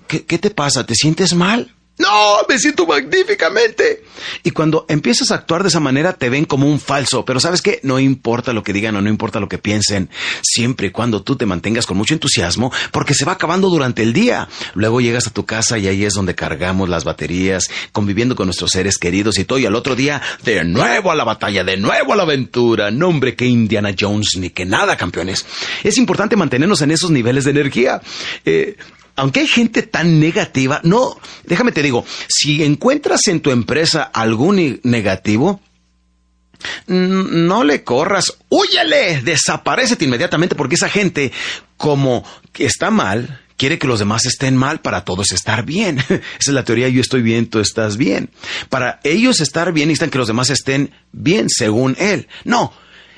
[0.08, 0.86] ¿qué, qué te pasa?
[0.86, 1.77] ¿Te sientes mal?
[1.98, 4.04] No, me siento magníficamente.
[4.44, 7.26] Y cuando empiezas a actuar de esa manera, te ven como un falso.
[7.26, 7.80] Pero sabes qué?
[7.82, 10.10] No importa lo que digan o no importa lo que piensen,
[10.44, 14.14] siempre y cuando tú te mantengas con mucho entusiasmo, porque se va acabando durante el
[14.14, 14.48] día.
[14.76, 18.72] Luego llegas a tu casa y ahí es donde cargamos las baterías, conviviendo con nuestros
[18.72, 19.58] seres queridos y todo.
[19.58, 22.92] Y al otro día, de nuevo a la batalla, de nuevo a la aventura.
[22.92, 25.46] No, hombre, que Indiana Jones ni que nada, campeones.
[25.84, 28.02] Es importante mantenernos en esos niveles de energía.
[28.46, 28.76] Eh,
[29.18, 34.80] aunque hay gente tan negativa, no, déjame te digo, si encuentras en tu empresa algún
[34.84, 35.60] negativo,
[36.88, 41.32] no le corras, huyele, desaparecete inmediatamente porque esa gente,
[41.78, 42.24] como
[42.58, 45.98] está mal, quiere que los demás estén mal para todos estar bien.
[46.10, 48.30] Esa es la teoría, yo estoy bien, tú estás bien.
[48.70, 52.28] Para ellos estar bien necesitan que los demás estén bien, según él.
[52.44, 52.72] No,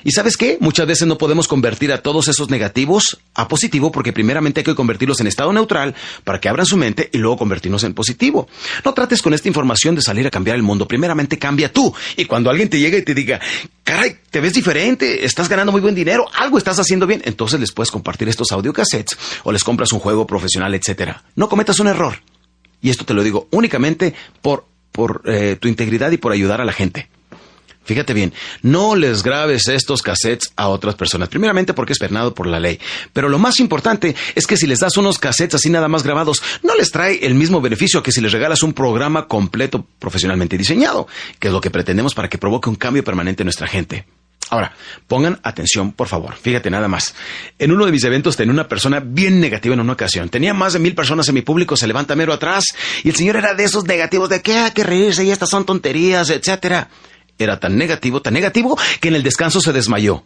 [0.04, 0.56] ¿Y sabes qué?
[0.60, 4.74] Muchas veces no podemos convertir a todos esos negativos a positivo porque primeramente hay que
[4.74, 5.94] convertirlos en estado neutral
[6.24, 8.48] para que abran su mente y luego convertirnos en positivo.
[8.84, 10.86] No trates con esta información de salir a cambiar el mundo.
[10.88, 11.94] Primeramente cambia tú.
[12.16, 13.40] Y cuando alguien te llega y te diga,
[13.84, 17.72] caray, te ves diferente, estás ganando muy buen dinero, algo estás haciendo bien, entonces les
[17.72, 21.22] puedes compartir estos audiocassettes o les compras un juego profesional, etcétera.
[21.36, 22.20] No cometas un error.
[22.82, 26.64] Y esto te lo digo únicamente por, por eh, tu integridad y por ayudar a
[26.64, 27.08] la gente.
[27.90, 28.32] Fíjate bien,
[28.62, 32.78] no les grabes estos cassettes a otras personas, primeramente porque es pernado por la ley,
[33.12, 36.40] pero lo más importante es que si les das unos cassettes así nada más grabados,
[36.62, 41.08] no les trae el mismo beneficio que si les regalas un programa completo profesionalmente diseñado,
[41.40, 44.06] que es lo que pretendemos para que provoque un cambio permanente en nuestra gente.
[44.50, 44.72] Ahora,
[45.08, 46.36] pongan atención, por favor.
[46.36, 47.16] Fíjate nada más.
[47.58, 50.28] En uno de mis eventos tenía una persona bien negativa en una ocasión.
[50.28, 52.66] Tenía más de mil personas en mi público, se levanta mero atrás,
[53.02, 55.66] y el señor era de esos negativos de que hay que reírse y estas son
[55.66, 56.88] tonterías, etcétera
[57.44, 60.24] era tan negativo, tan negativo, que en el descanso se desmayó.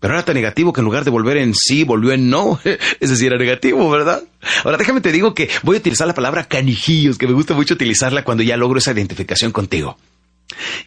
[0.00, 2.60] Pero era tan negativo que en lugar de volver en sí, volvió en no.
[3.00, 4.22] Es decir, era negativo, ¿verdad?
[4.64, 7.74] Ahora déjame te digo que voy a utilizar la palabra canijillos, que me gusta mucho
[7.74, 9.98] utilizarla cuando ya logro esa identificación contigo.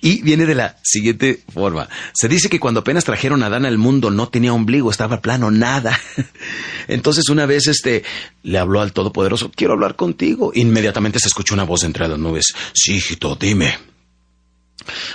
[0.01, 1.87] Y viene de la siguiente forma.
[2.13, 5.51] Se dice que cuando apenas trajeron a Adán al mundo no tenía ombligo, estaba plano,
[5.51, 5.99] nada.
[6.87, 8.03] Entonces una vez este
[8.43, 10.51] le habló al Todopoderoso, quiero hablar contigo.
[10.55, 12.53] Inmediatamente se escuchó una voz entre las nubes.
[12.73, 13.90] Sí, hijito, dime.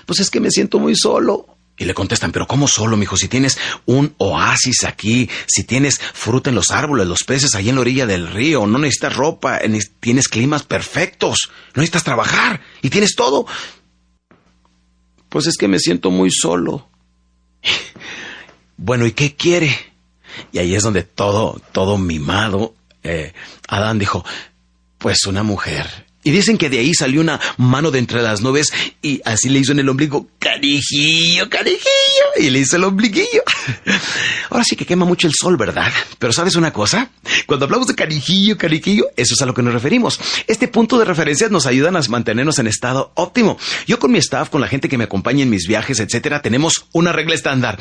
[0.05, 1.47] Pues es que me siento muy solo.
[1.79, 3.19] Y le contestan, pero ¿cómo solo, mijo?
[3.19, 7.75] Si tienes un oasis aquí, si tienes fruta en los árboles, los peces ahí en
[7.75, 9.61] la orilla del río, no necesitas ropa,
[10.01, 13.47] tienes climas perfectos, no necesitas trabajar y tienes todo.
[15.29, 16.89] Pues es que me siento muy solo.
[18.79, 19.77] bueno, ¿y qué quiere?
[20.53, 23.35] Y ahí es donde todo, todo mimado, eh,
[23.69, 24.25] Adán dijo,
[24.99, 26.06] pues una mujer.
[26.27, 29.61] Y dicen que de ahí salió una mano de entre las nubes y así le
[29.61, 33.45] hizo en el ombligo, carijillo, carijillo, y le hizo el ombliguillo.
[34.51, 35.93] Ahora sí que quema mucho el sol, ¿verdad?
[36.19, 37.11] Pero ¿sabes una cosa?
[37.47, 40.19] Cuando hablamos de carijillo, carijillo, eso es a lo que nos referimos.
[40.49, 43.57] Este punto de referencia nos ayudan a mantenernos en estado óptimo.
[43.87, 46.87] Yo con mi staff, con la gente que me acompaña en mis viajes, etcétera, tenemos
[46.91, 47.79] una regla estándar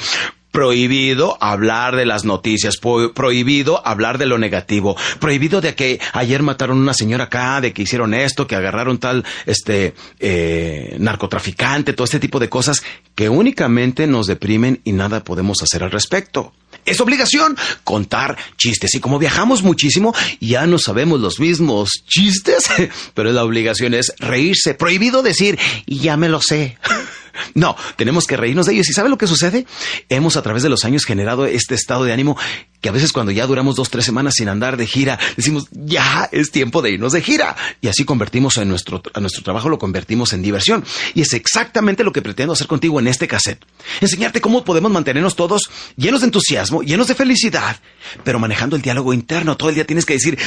[0.56, 6.78] prohibido hablar de las noticias, prohibido hablar de lo negativo, prohibido de que ayer mataron
[6.78, 12.06] a una señora acá, de que hicieron esto, que agarraron tal este eh, narcotraficante, todo
[12.06, 12.84] este tipo de cosas
[13.16, 16.54] que únicamente nos deprimen y nada podemos hacer al respecto.
[16.86, 22.70] Es obligación contar chistes y como viajamos muchísimo ya no sabemos los mismos chistes,
[23.14, 26.78] pero la obligación es reírse, prohibido decir ya me lo sé.
[27.54, 28.90] No, tenemos que reírnos de ellos.
[28.90, 29.66] ¿Y sabe lo que sucede?
[30.10, 32.38] Hemos a través de los años generado este estado de ánimo
[32.82, 36.30] que a veces cuando ya duramos dos, tres semanas sin andar de gira, decimos, ya
[36.32, 37.56] es tiempo de irnos de gira.
[37.82, 40.84] Y así convertimos en nuestro, a nuestro trabajo, lo convertimos en diversión.
[41.14, 43.66] Y es exactamente lo que pretendo hacer contigo en este cassette.
[44.02, 47.80] Enseñarte cómo podemos mantenernos todos llenos de entusiasmo, llenos de felicidad,
[48.24, 49.58] pero manejando el diálogo interno.
[49.58, 50.38] Todo el día tienes que decir,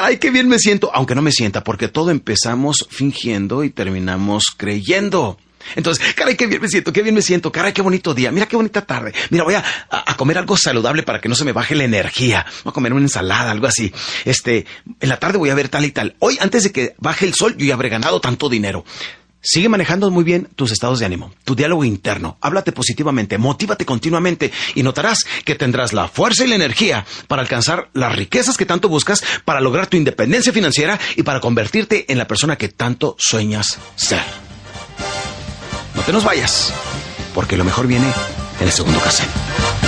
[0.00, 4.44] ay, qué bien me siento, aunque no me sienta, porque todo empezamos fingiendo y terminamos
[4.56, 5.38] creyendo.
[5.76, 8.46] Entonces, caray, qué bien me siento, qué bien me siento, caray, qué bonito día, mira
[8.46, 9.12] qué bonita tarde.
[9.30, 9.64] Mira, voy a,
[10.16, 12.44] comer algo saludable para que no se me baje la energía.
[12.64, 13.92] Voy a comer una ensalada, algo así.
[14.24, 14.66] Este,
[15.00, 16.16] en la tarde voy a ver tal y tal.
[16.18, 18.84] Hoy, antes de que baje el sol, yo ya habré ganado tanto dinero.
[19.40, 22.38] Sigue manejando muy bien tus estados de ánimo, tu diálogo interno.
[22.40, 27.88] Háblate positivamente, motívate continuamente y notarás que tendrás la fuerza y la energía para alcanzar
[27.92, 32.26] las riquezas que tanto buscas, para lograr tu independencia financiera y para convertirte en la
[32.26, 34.47] persona que tanto sueñas ser.
[35.98, 36.72] No te nos vayas,
[37.34, 38.06] porque lo mejor viene
[38.60, 39.87] en el segundo cassette.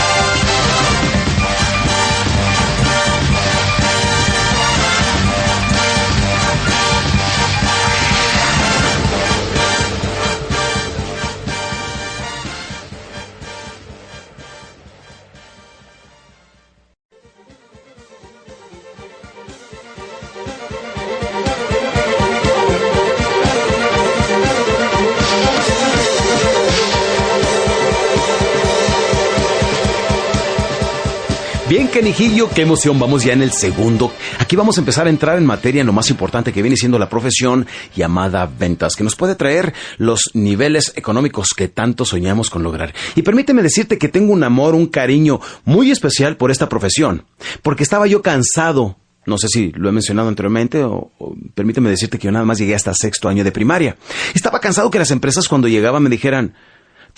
[31.71, 34.13] Bien, Kenijillo, qué emoción, vamos ya en el segundo.
[34.41, 36.99] Aquí vamos a empezar a entrar en materia en lo más importante que viene siendo
[36.99, 37.65] la profesión
[37.95, 42.93] llamada ventas, que nos puede traer los niveles económicos que tanto soñamos con lograr.
[43.15, 47.25] Y permíteme decirte que tengo un amor, un cariño muy especial por esta profesión,
[47.63, 48.97] porque estaba yo cansado
[49.27, 52.59] no sé si lo he mencionado anteriormente o, o, permíteme decirte que yo nada más
[52.59, 53.97] llegué hasta sexto año de primaria.
[54.35, 56.55] Estaba cansado que las empresas cuando llegaban me dijeran,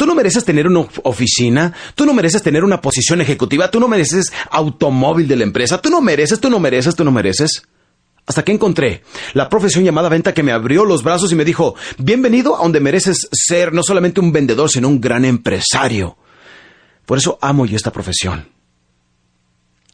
[0.03, 3.87] Tú no mereces tener una oficina, tú no mereces tener una posición ejecutiva, tú no
[3.87, 7.63] mereces automóvil de la empresa, tú no mereces, tú no mereces, tú no mereces.
[8.27, 11.77] Hasta que encontré la profesión llamada venta que me abrió los brazos y me dijo,
[11.99, 16.17] bienvenido a donde mereces ser no solamente un vendedor, sino un gran empresario.
[17.07, 18.49] Por eso amo yo esta profesión.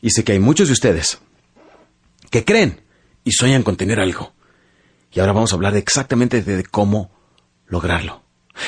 [0.00, 1.18] Y sé que hay muchos de ustedes
[2.30, 2.80] que creen
[3.24, 4.32] y sueñan con tener algo.
[5.12, 7.10] Y ahora vamos a hablar exactamente de cómo
[7.66, 8.22] lograrlo.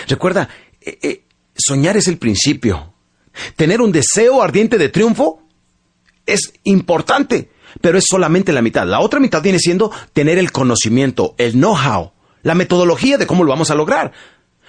[0.07, 0.51] Recuerda,
[0.83, 1.25] eh, eh,
[1.61, 2.95] soñar es el principio.
[3.57, 5.43] Tener un deseo ardiente de triunfo
[6.27, 7.51] es importante,
[7.81, 8.87] pero es solamente la mitad.
[8.87, 13.51] La otra mitad viene siendo tener el conocimiento, el know-how, la metodología de cómo lo
[13.51, 14.13] vamos a lograr.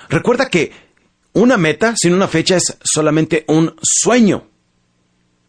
[0.10, 0.72] Recuerda que
[1.34, 4.48] una meta sin una fecha es solamente un sueño.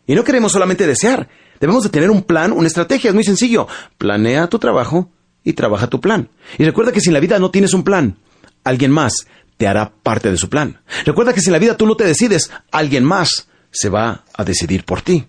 [0.06, 1.28] Y no queremos solamente desear,
[1.60, 3.68] debemos de tener un plan, una estrategia, es muy sencillo.
[3.98, 5.10] Planea tu trabajo
[5.44, 6.28] y trabaja tu plan.
[6.58, 8.16] Y recuerda que si en la vida no tienes un plan,
[8.64, 9.26] alguien más
[9.62, 10.80] te hará parte de su plan.
[11.06, 14.42] Recuerda que si en la vida tú no te decides, alguien más se va a
[14.42, 15.24] decidir por ti.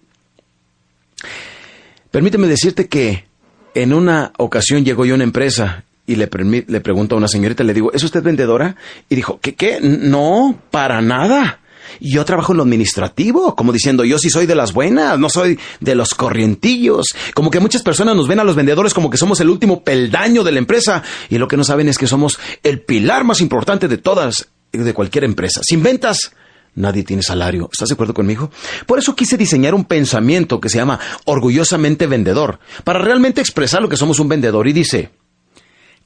[2.09, 3.27] Permíteme decirte que
[3.75, 6.27] en una ocasión llegó yo a una empresa y le,
[6.67, 8.75] le pregunto a una señorita, le digo, ¿es usted vendedora?
[9.07, 9.77] Y dijo, ¿qué qué?
[9.79, 11.59] No, para nada.
[11.99, 15.59] Yo trabajo en lo administrativo, como diciendo, yo sí soy de las buenas, no soy
[15.79, 17.07] de los corrientillos.
[17.33, 20.43] Como que muchas personas nos ven a los vendedores como que somos el último peldaño
[20.43, 23.87] de la empresa y lo que no saben es que somos el pilar más importante
[23.87, 25.61] de todas, de cualquier empresa.
[25.63, 26.31] Sin ventas,
[26.75, 27.69] nadie tiene salario.
[27.71, 28.51] ¿Estás de acuerdo conmigo?
[28.85, 33.89] Por eso quise diseñar un pensamiento que se llama orgullosamente vendedor, para realmente expresar lo
[33.89, 34.67] que somos un vendedor.
[34.67, 35.11] Y dice,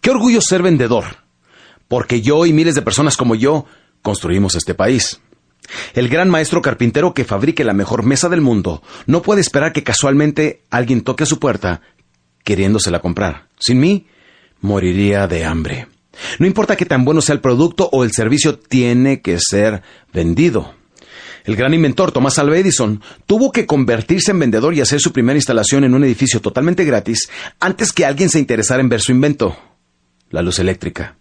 [0.02, 1.06] qué orgullo ser vendedor,
[1.88, 3.66] porque yo y miles de personas como yo
[4.02, 5.20] construimos este país.
[5.94, 9.84] El gran maestro carpintero que fabrique la mejor mesa del mundo no puede esperar que
[9.84, 11.82] casualmente alguien toque a su puerta
[12.44, 13.48] queriéndosela comprar.
[13.60, 14.08] Sin mí,
[14.62, 15.88] moriría de hambre.
[16.40, 20.74] No importa qué tan bueno sea el producto o el servicio, tiene que ser vendido.
[21.44, 25.38] El gran inventor Thomas Alva Edison tuvo que convertirse en vendedor y hacer su primera
[25.38, 29.58] instalación en un edificio totalmente gratis antes que alguien se interesara en ver su invento,
[30.30, 31.18] la luz eléctrica.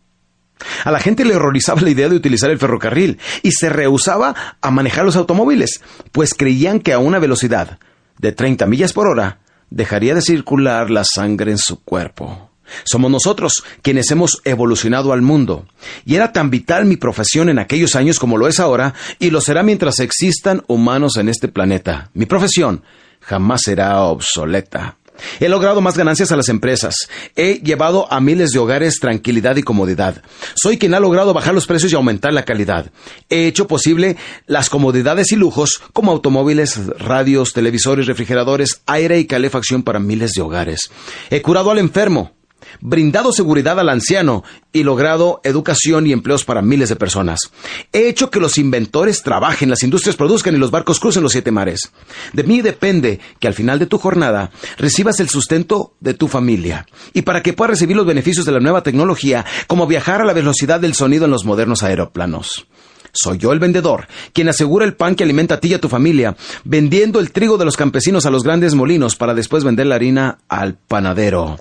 [0.85, 4.71] A la gente le horrorizaba la idea de utilizar el ferrocarril y se rehusaba a
[4.71, 5.81] manejar los automóviles,
[6.13, 7.79] pues creían que a una velocidad
[8.19, 9.41] de 30 millas por hora
[9.71, 12.51] dejaría de circular la sangre en su cuerpo.
[12.85, 15.67] Somos nosotros quienes hemos evolucionado al mundo.
[16.05, 19.41] Y era tan vital mi profesión en aquellos años como lo es ahora, y lo
[19.41, 22.11] será mientras existan humanos en este planeta.
[22.15, 22.83] Mi profesión
[23.21, 24.97] jamás será obsoleta.
[25.41, 26.95] He logrado más ganancias a las empresas.
[27.35, 30.23] He llevado a miles de hogares tranquilidad y comodidad.
[30.55, 32.91] Soy quien ha logrado bajar los precios y aumentar la calidad.
[33.29, 39.83] He hecho posible las comodidades y lujos como automóviles, radios, televisores, refrigeradores, aire y calefacción
[39.83, 40.91] para miles de hogares.
[41.31, 42.36] He curado al enfermo
[42.81, 47.51] brindado seguridad al anciano y logrado educación y empleos para miles de personas.
[47.93, 51.51] He hecho que los inventores trabajen, las industrias produzcan y los barcos crucen los siete
[51.51, 51.93] mares.
[52.33, 56.87] De mí depende que al final de tu jornada recibas el sustento de tu familia
[57.13, 60.33] y para que puedas recibir los beneficios de la nueva tecnología, como viajar a la
[60.33, 62.67] velocidad del sonido en los modernos aeroplanos.
[63.13, 65.89] Soy yo el vendedor, quien asegura el pan que alimenta a ti y a tu
[65.89, 69.95] familia, vendiendo el trigo de los campesinos a los grandes molinos para después vender la
[69.95, 71.59] harina al panadero.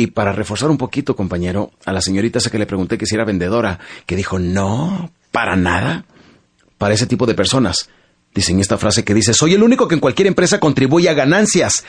[0.00, 3.16] Y para reforzar un poquito, compañero, a la señorita esa que le pregunté que si
[3.16, 6.06] era vendedora, que dijo, no, para nada.
[6.78, 7.90] Para ese tipo de personas.
[8.34, 11.84] Dicen esta frase que dice, soy el único que en cualquier empresa contribuye a ganancias.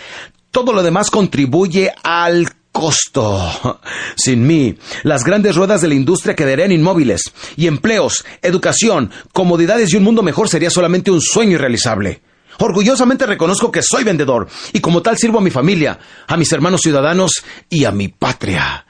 [0.52, 3.80] Todo lo demás contribuye al costo.
[4.18, 7.22] Sin mí, las grandes ruedas de la industria quedarían inmóviles
[7.56, 12.22] y empleos, educación, comodidades y un mundo mejor sería solamente un sueño irrealizable.
[12.60, 16.82] Orgullosamente reconozco que soy vendedor y como tal sirvo a mi familia, a mis hermanos
[16.82, 18.86] ciudadanos y a mi patria.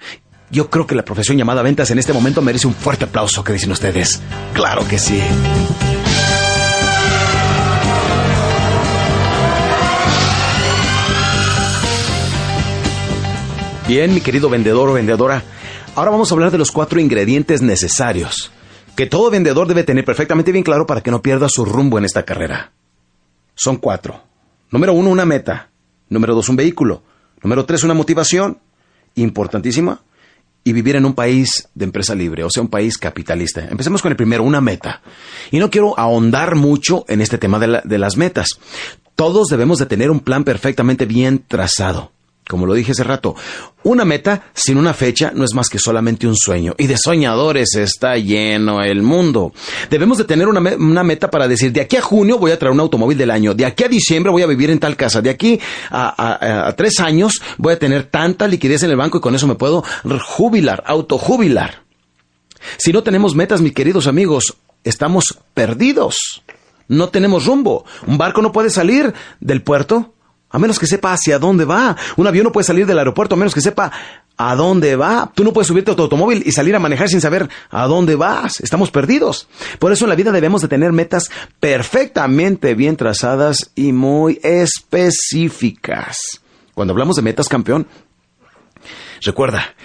[0.50, 3.44] Yo creo que la profesión llamada ventas en este momento merece un fuerte aplauso.
[3.44, 4.22] ¿Qué dicen ustedes?
[4.54, 5.22] Claro que sí.
[13.88, 15.44] Bien, mi querido vendedor o vendedora,
[15.96, 18.52] ahora vamos a hablar de los cuatro ingredientes necesarios
[18.96, 22.06] que todo vendedor debe tener perfectamente bien claro para que no pierda su rumbo en
[22.06, 22.72] esta carrera.
[23.56, 24.22] Son cuatro.
[24.70, 25.70] Número uno, una meta.
[26.10, 27.04] Número dos, un vehículo.
[27.44, 28.60] Número tres, una motivación.
[29.16, 30.02] Importantísima.
[30.64, 33.68] Y vivir en un país de empresa libre, o sea, un país capitalista.
[33.68, 35.02] Empecemos con el primero, una meta.
[35.50, 38.60] Y no quiero ahondar mucho en este tema de, de las metas.
[39.16, 42.12] Todos debemos de tener un plan perfectamente bien trazado.
[42.48, 43.36] Como lo dije hace rato,
[43.84, 46.74] una meta sin una fecha no es más que solamente un sueño.
[46.78, 49.54] Y de soñadores está lleno el mundo.
[49.90, 52.80] Debemos de tener una, meta para decir, de aquí a junio voy a traer un
[52.80, 55.60] automóvil del año, de aquí a diciembre voy a vivir en tal casa, de aquí
[55.90, 59.48] a, a tres años voy a tener tanta liquidez en el banco y con eso
[59.48, 59.84] me puedo
[60.26, 61.84] jubilar, autojubilar.
[62.78, 66.44] Si no tenemos metas, mis queridos amigos, estamos perdidos.
[66.88, 67.86] No tenemos rumbo.
[68.06, 70.14] Un barco no puede salir del puerto
[70.52, 71.96] a menos que sepa hacia dónde va.
[72.18, 73.92] Un avión no puede salir del aeropuerto a menos que sepa
[74.38, 75.32] a dónde va.
[75.34, 78.16] Tú no puedes subirte a tu automóvil y salir a manejar sin saber a dónde
[78.16, 78.60] vas.
[78.60, 79.48] Estamos perdidos.
[79.80, 81.30] Por eso en la vida debemos de tener metas
[81.60, 86.18] perfectamente bien trazadas y muy específicas.
[86.74, 87.88] Cuando hablamos de metas, campeón,
[89.22, 89.76] recuerda,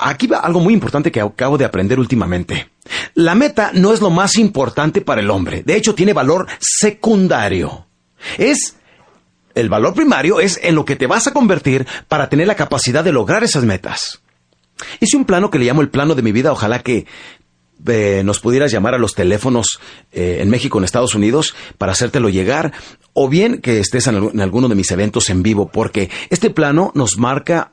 [0.00, 2.70] aquí va algo muy importante que acabo de aprender últimamente.
[3.14, 5.62] La meta no es lo más importante para el hombre.
[5.62, 7.86] De hecho, tiene valor secundario.
[8.38, 8.76] Es
[9.54, 13.04] el valor primario es en lo que te vas a convertir para tener la capacidad
[13.04, 14.20] de lograr esas metas.
[15.00, 16.52] Hice un plano que le llamo el plano de mi vida.
[16.52, 17.06] Ojalá que
[17.86, 19.78] eh, nos pudieras llamar a los teléfonos
[20.12, 22.72] eh, en México, en Estados Unidos, para hacértelo llegar,
[23.12, 27.18] o bien que estés en, alguno de mis eventos en vivo, porque este plano nos
[27.18, 27.72] marca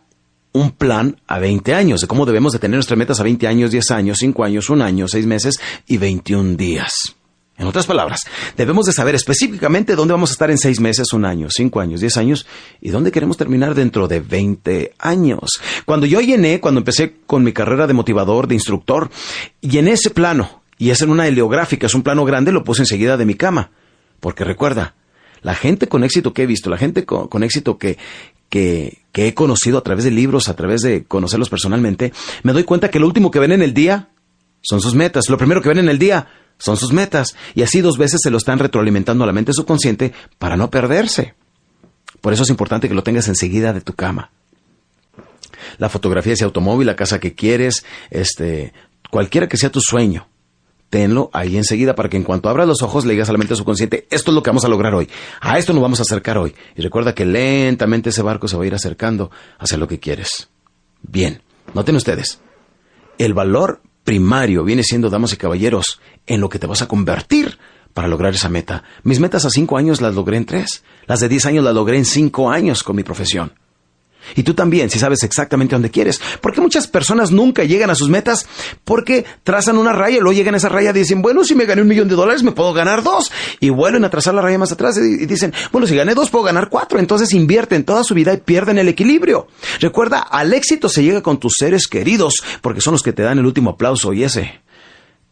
[0.53, 3.71] un plan a 20 años, de cómo debemos de tener nuestras metas a 20 años,
[3.71, 5.55] 10 años, 5 años, 1 año, 6 meses
[5.87, 7.15] y 21 días.
[7.61, 8.21] En otras palabras,
[8.57, 12.01] debemos de saber específicamente dónde vamos a estar en seis meses, un año, cinco años,
[12.01, 12.47] diez años
[12.81, 15.61] y dónde queremos terminar dentro de veinte años.
[15.85, 19.11] Cuando yo llené, cuando empecé con mi carrera de motivador, de instructor,
[19.61, 23.15] llené ese plano y es en una heliográfica, es un plano grande, lo puse enseguida
[23.15, 23.69] de mi cama.
[24.19, 24.95] Porque recuerda,
[25.43, 27.99] la gente con éxito que he visto, la gente con, éxito que,
[28.49, 32.63] que, que he conocido a través de libros, a través de conocerlos personalmente, me doy
[32.63, 34.09] cuenta que lo último que ven en el día
[34.61, 35.29] son sus metas.
[35.29, 36.27] Lo primero que ven en el día
[36.61, 40.13] son sus metas, y así dos veces se lo están retroalimentando a la mente subconsciente
[40.37, 41.33] para no perderse.
[42.21, 44.29] Por eso es importante que lo tengas enseguida de tu cama.
[45.79, 48.73] La fotografía de ese automóvil, la casa que quieres, este,
[49.09, 50.27] cualquiera que sea tu sueño,
[50.91, 53.55] tenlo ahí enseguida para que en cuanto abras los ojos le digas a la mente
[53.55, 55.09] subconsciente, esto es lo que vamos a lograr hoy,
[55.39, 56.53] a esto nos vamos a acercar hoy.
[56.75, 60.49] Y recuerda que lentamente ese barco se va a ir acercando hacia lo que quieres.
[61.01, 61.41] Bien,
[61.73, 62.39] noten ustedes,
[63.17, 67.57] el valor primario viene siendo, damas y caballeros, en lo que te vas a convertir
[67.93, 68.83] para lograr esa meta.
[69.03, 70.83] Mis metas a cinco años las logré en tres.
[71.07, 73.53] Las de diez años las logré en cinco años con mi profesión.
[74.35, 76.21] Y tú también, si sabes exactamente dónde quieres.
[76.41, 78.47] Porque muchas personas nunca llegan a sus metas
[78.83, 81.65] porque trazan una raya y luego llegan a esa raya y dicen, bueno, si me
[81.65, 83.31] gané un millón de dólares, me puedo ganar dos.
[83.59, 86.45] Y vuelven a trazar la raya más atrás y dicen, bueno, si gané dos, puedo
[86.45, 86.99] ganar cuatro.
[86.99, 89.47] Entonces invierten toda su vida y pierden el equilibrio.
[89.79, 93.39] Recuerda, al éxito se llega con tus seres queridos porque son los que te dan
[93.39, 94.61] el último aplauso y ese,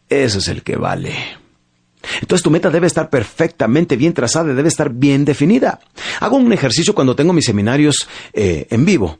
[0.08, 1.40] ese es el que vale.
[2.20, 5.80] Entonces tu meta debe estar perfectamente bien trazada, debe estar bien definida.
[6.20, 9.18] Hago un ejercicio cuando tengo mis seminarios eh, en vivo,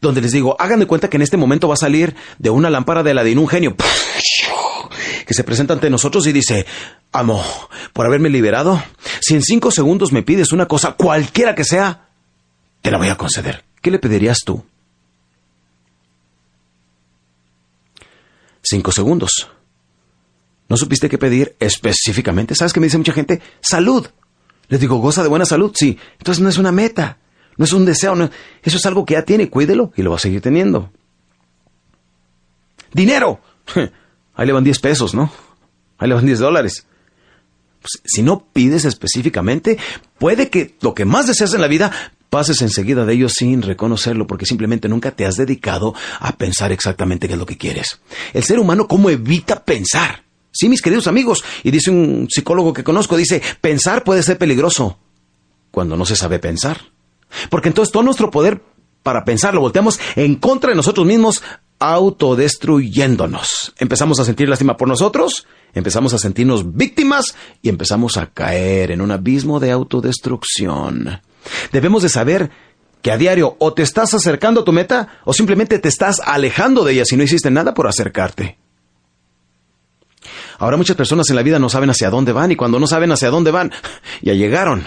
[0.00, 2.70] donde les digo, hagan de cuenta que en este momento va a salir de una
[2.70, 3.76] lámpara de la un genio
[5.26, 6.66] que se presenta ante nosotros y dice,
[7.12, 7.44] amo,
[7.92, 8.82] por haberme liberado,
[9.20, 12.08] si en cinco segundos me pides una cosa, cualquiera que sea,
[12.82, 13.64] te la voy a conceder.
[13.80, 14.64] ¿Qué le pedirías tú?
[18.62, 19.48] Cinco segundos.
[20.68, 22.54] ¿No supiste qué pedir específicamente?
[22.54, 23.40] ¿Sabes qué me dice mucha gente?
[23.60, 24.06] Salud.
[24.68, 25.98] Les digo, goza de buena salud, sí.
[26.18, 27.18] Entonces no es una meta,
[27.56, 28.14] no es un deseo,
[28.62, 30.90] eso es algo que ya tiene, cuídelo y lo va a seguir teniendo.
[32.92, 33.40] Dinero.
[34.34, 35.30] Ahí le van 10 pesos, ¿no?
[35.98, 36.86] Ahí le van 10 dólares.
[37.80, 39.78] Pues, si no pides específicamente,
[40.18, 41.92] puede que lo que más deseas en la vida
[42.30, 47.28] pases enseguida de ello sin reconocerlo, porque simplemente nunca te has dedicado a pensar exactamente
[47.28, 48.00] qué es lo que quieres.
[48.32, 50.23] El ser humano, ¿cómo evita pensar?
[50.54, 51.44] Sí, mis queridos amigos.
[51.64, 54.98] Y dice un psicólogo que conozco, dice, pensar puede ser peligroso
[55.70, 56.80] cuando no se sabe pensar.
[57.50, 58.62] Porque entonces todo nuestro poder
[59.02, 61.42] para pensar, lo volteamos en contra de nosotros mismos,
[61.78, 63.74] autodestruyéndonos.
[63.78, 69.02] Empezamos a sentir lástima por nosotros, empezamos a sentirnos víctimas y empezamos a caer en
[69.02, 71.20] un abismo de autodestrucción.
[71.70, 72.50] Debemos de saber
[73.02, 76.84] que a diario o te estás acercando a tu meta o simplemente te estás alejando
[76.84, 78.56] de ella si no hiciste nada por acercarte.
[80.64, 83.12] Ahora muchas personas en la vida no saben hacia dónde van y cuando no saben
[83.12, 83.70] hacia dónde van,
[84.22, 84.82] ya llegaron.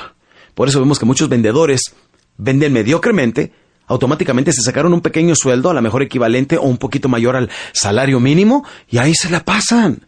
[0.55, 1.93] Por eso vemos que muchos vendedores
[2.35, 3.53] venden mediocremente,
[3.85, 7.51] automáticamente se sacaron un pequeño sueldo, a lo mejor equivalente o un poquito mayor al
[7.73, 10.07] salario mínimo, y ahí se la pasan.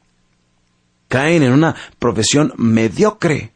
[1.07, 3.51] Caen en una profesión mediocre.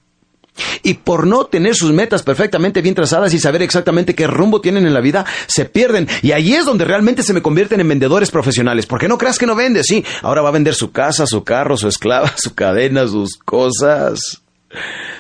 [0.84, 4.86] Y por no tener sus metas perfectamente bien trazadas y saber exactamente qué rumbo tienen
[4.86, 6.08] en la vida, se pierden.
[6.22, 8.86] Y ahí es donde realmente se me convierten en vendedores profesionales.
[8.86, 10.04] Porque no creas que no vende, sí.
[10.22, 14.42] Ahora va a vender su casa, su carro, su esclava, su cadena, sus cosas.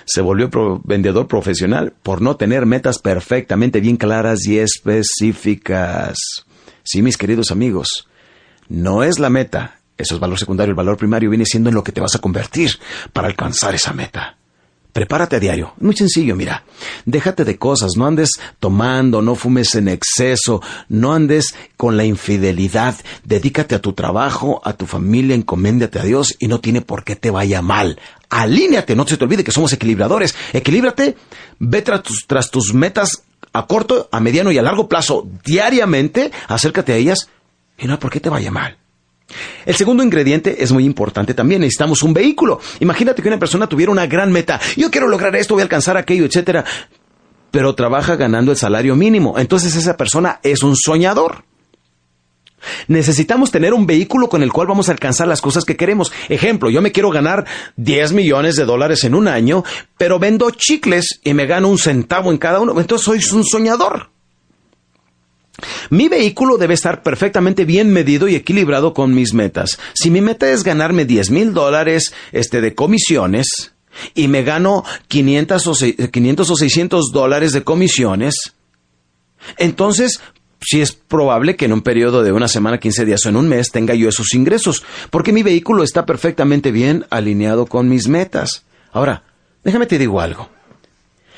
[0.05, 0.49] Se volvió
[0.83, 6.17] vendedor profesional por no tener metas perfectamente bien claras y específicas.
[6.83, 8.07] Sí, mis queridos amigos,
[8.67, 9.79] no es la meta.
[9.97, 10.71] Eso es valor secundario.
[10.71, 12.71] El valor primario viene siendo en lo que te vas a convertir
[13.13, 14.37] para alcanzar esa meta.
[14.93, 15.73] Prepárate a diario.
[15.79, 16.65] Muy sencillo, mira.
[17.05, 18.29] Déjate de cosas, no andes
[18.59, 22.95] tomando, no fumes en exceso, no andes con la infidelidad.
[23.23, 27.15] Dedícate a tu trabajo, a tu familia, encoméndate a Dios y no tiene por qué
[27.15, 27.99] te vaya mal.
[28.29, 30.35] Alíneate, no se te olvide que somos equilibradores.
[30.53, 31.17] Equilíbrate,
[31.57, 36.97] ve tras tus, metas a corto, a mediano y a largo plazo diariamente, acércate a
[36.97, 37.29] ellas
[37.79, 38.77] y no hay por qué te vaya mal.
[39.65, 41.61] El segundo ingrediente es muy importante también.
[41.61, 42.59] Necesitamos un vehículo.
[42.79, 44.59] Imagínate que una persona tuviera una gran meta.
[44.75, 46.65] Yo quiero lograr esto, voy a alcanzar aquello, etcétera.
[47.51, 49.37] Pero trabaja ganando el salario mínimo.
[49.37, 51.45] Entonces esa persona es un soñador.
[52.87, 56.11] Necesitamos tener un vehículo con el cual vamos a alcanzar las cosas que queremos.
[56.29, 57.45] Ejemplo, yo me quiero ganar
[57.75, 59.63] 10 millones de dólares en un año,
[59.97, 62.79] pero vendo chicles y me gano un centavo en cada uno.
[62.79, 64.12] Entonces soy un soñador.
[65.89, 69.79] Mi vehículo debe estar perfectamente bien medido y equilibrado con mis metas.
[69.93, 73.73] Si mi meta es ganarme 10 mil dólares este, de comisiones
[74.15, 75.73] y me gano 500 o,
[76.11, 78.55] 500 o 600 dólares de comisiones,
[79.57, 80.21] entonces
[80.59, 83.47] sí es probable que en un periodo de una semana, 15 días o en un
[83.47, 88.65] mes tenga yo esos ingresos, porque mi vehículo está perfectamente bien alineado con mis metas.
[88.91, 89.23] Ahora,
[89.63, 90.49] déjame te digo algo.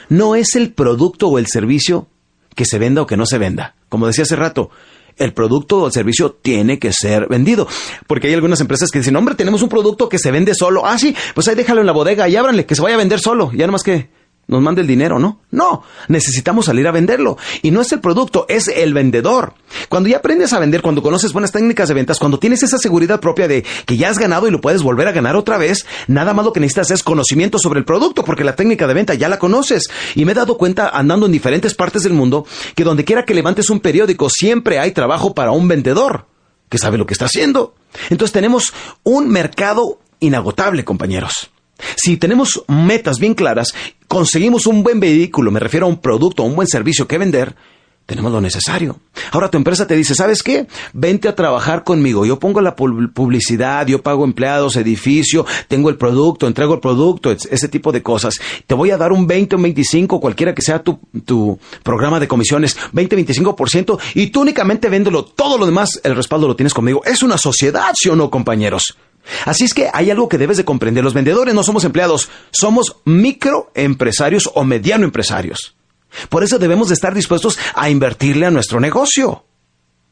[0.08, 2.08] No es el producto o el servicio
[2.56, 3.76] que se venda o que no se venda.
[3.90, 4.72] Como decía hace rato,
[5.18, 7.68] el producto o el servicio tiene que ser vendido.
[8.08, 10.86] Porque hay algunas empresas que dicen, hombre, tenemos un producto que se vende solo.
[10.86, 13.20] Ah, sí, pues ahí déjalo en la bodega y ábranle, que se vaya a vender
[13.20, 13.52] solo.
[13.54, 14.10] Ya nomás que
[14.48, 15.42] nos mande el dinero, ¿no?
[15.52, 17.38] No, necesitamos salir a venderlo.
[17.62, 19.54] Y no es el producto, es el vendedor.
[19.90, 23.20] Cuando ya aprendes a vender, cuando conoces buenas técnicas de ventas, cuando tienes esa seguridad
[23.20, 26.34] propia de que ya has ganado y lo puedes volver a ganar otra vez, nada
[26.34, 29.30] más lo que necesitas es conocimiento sobre el producto, porque la técnica de venta ya
[29.30, 29.90] la conoces.
[30.14, 33.34] Y me he dado cuenta andando en diferentes partes del mundo que donde quiera que
[33.34, 36.28] levantes un periódico, siempre hay trabajo para un vendedor
[36.70, 37.76] que sabe lo que está haciendo.
[38.10, 38.74] Entonces tenemos
[39.04, 41.52] un mercado inagotable, compañeros.
[41.96, 43.74] Si tenemos metas bien claras,
[44.08, 47.56] conseguimos un buen vehículo, me refiero a un producto, a un buen servicio que vender,
[48.06, 49.00] tenemos lo necesario.
[49.32, 50.68] Ahora tu empresa te dice, ¿sabes qué?
[50.94, 52.26] Vente a trabajar conmigo.
[52.26, 57.68] Yo pongo la publicidad, yo pago empleados, edificio, tengo el producto, entrego el producto, ese
[57.68, 58.40] tipo de cosas.
[58.68, 62.20] Te voy a dar un 20 o un 25, cualquiera que sea tu, tu programa
[62.20, 65.26] de comisiones, 20, 25%, y tú únicamente véndelo.
[65.26, 67.02] Todo lo demás, el respaldo lo tienes conmigo.
[67.06, 68.96] Es una sociedad, ¿sí o no, compañeros?
[69.46, 71.04] Así es que hay algo que debes de comprender.
[71.04, 75.76] Los vendedores no somos empleados, somos microempresarios o mediano empresarios.
[76.30, 79.46] Por eso debemos de estar dispuestos a invertirle a nuestro negocio.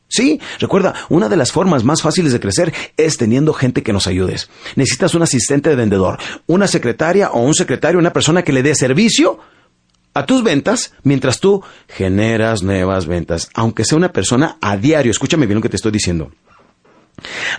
[0.07, 4.05] Sí, recuerda, una de las formas más fáciles de crecer es teniendo gente que nos
[4.05, 4.35] ayude.
[4.75, 8.75] Necesitas un asistente de vendedor, una secretaria o un secretario, una persona que le dé
[8.75, 9.39] servicio
[10.13, 15.11] a tus ventas mientras tú generas nuevas ventas, aunque sea una persona a diario.
[15.11, 16.31] Escúchame bien lo que te estoy diciendo.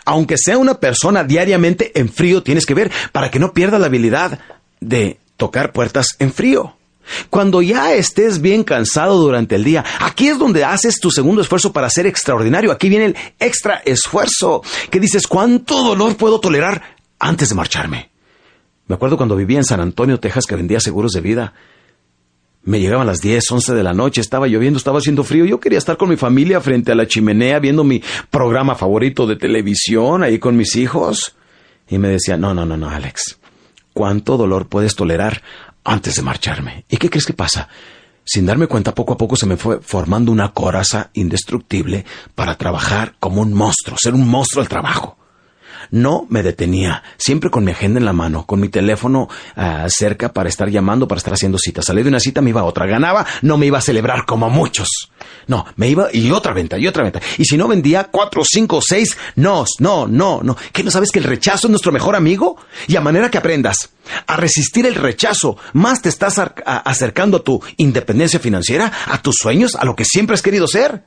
[0.05, 3.86] Aunque sea una persona diariamente en frío, tienes que ver para que no pierda la
[3.86, 4.40] habilidad
[4.80, 6.76] de tocar puertas en frío.
[7.30, 11.72] Cuando ya estés bien cansado durante el día, aquí es donde haces tu segundo esfuerzo
[11.72, 12.72] para ser extraordinario.
[12.72, 18.11] Aquí viene el extra esfuerzo, que dices, ¿cuánto dolor puedo tolerar antes de marcharme?
[18.86, 21.52] Me acuerdo cuando vivía en San Antonio, Texas, que vendía seguros de vida.
[22.64, 25.44] Me llegaban las 10, 11 de la noche, estaba lloviendo, estaba haciendo frío.
[25.44, 29.36] Yo quería estar con mi familia frente a la chimenea viendo mi programa favorito de
[29.36, 31.36] televisión ahí con mis hijos.
[31.88, 33.38] Y me decía, no, no, no, no, Alex,
[33.92, 35.42] ¿cuánto dolor puedes tolerar
[35.84, 36.86] antes de marcharme?
[36.88, 37.68] ¿Y qué crees que pasa?
[38.24, 43.16] Sin darme cuenta, poco a poco se me fue formando una coraza indestructible para trabajar
[43.20, 45.18] como un monstruo, ser un monstruo al trabajo.
[45.91, 50.32] No me detenía, siempre con mi agenda en la mano, con mi teléfono ah, cerca
[50.32, 51.87] para estar llamando, para estar haciendo citas.
[51.87, 52.87] Salí de una cita, me iba a otra.
[52.87, 55.11] Ganaba, no me iba a celebrar como muchos.
[55.47, 57.20] No, me iba y otra venta, y otra venta.
[57.39, 60.57] Y si no vendía cuatro, cinco, seis, no, no, no, no.
[60.72, 62.57] ¿Qué no sabes que el rechazo es nuestro mejor amigo?
[62.87, 63.91] Y a manera que aprendas
[64.26, 69.74] a resistir el rechazo, más te estás acercando a tu independencia financiera, a tus sueños,
[69.76, 71.05] a lo que siempre has querido ser.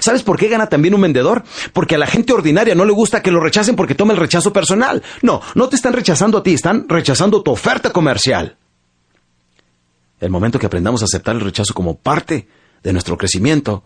[0.00, 1.44] ¿Sabes por qué gana también un vendedor?
[1.72, 4.52] Porque a la gente ordinaria no le gusta que lo rechacen porque toma el rechazo
[4.52, 5.02] personal.
[5.22, 8.56] No, no te están rechazando a ti, están rechazando tu oferta comercial.
[10.20, 12.48] El momento que aprendamos a aceptar el rechazo como parte
[12.82, 13.84] de nuestro crecimiento,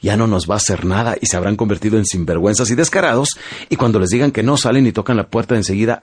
[0.00, 3.30] ya no nos va a hacer nada y se habrán convertido en sinvergüenzas y descarados,
[3.68, 6.02] y cuando les digan que no salen y tocan la puerta enseguida,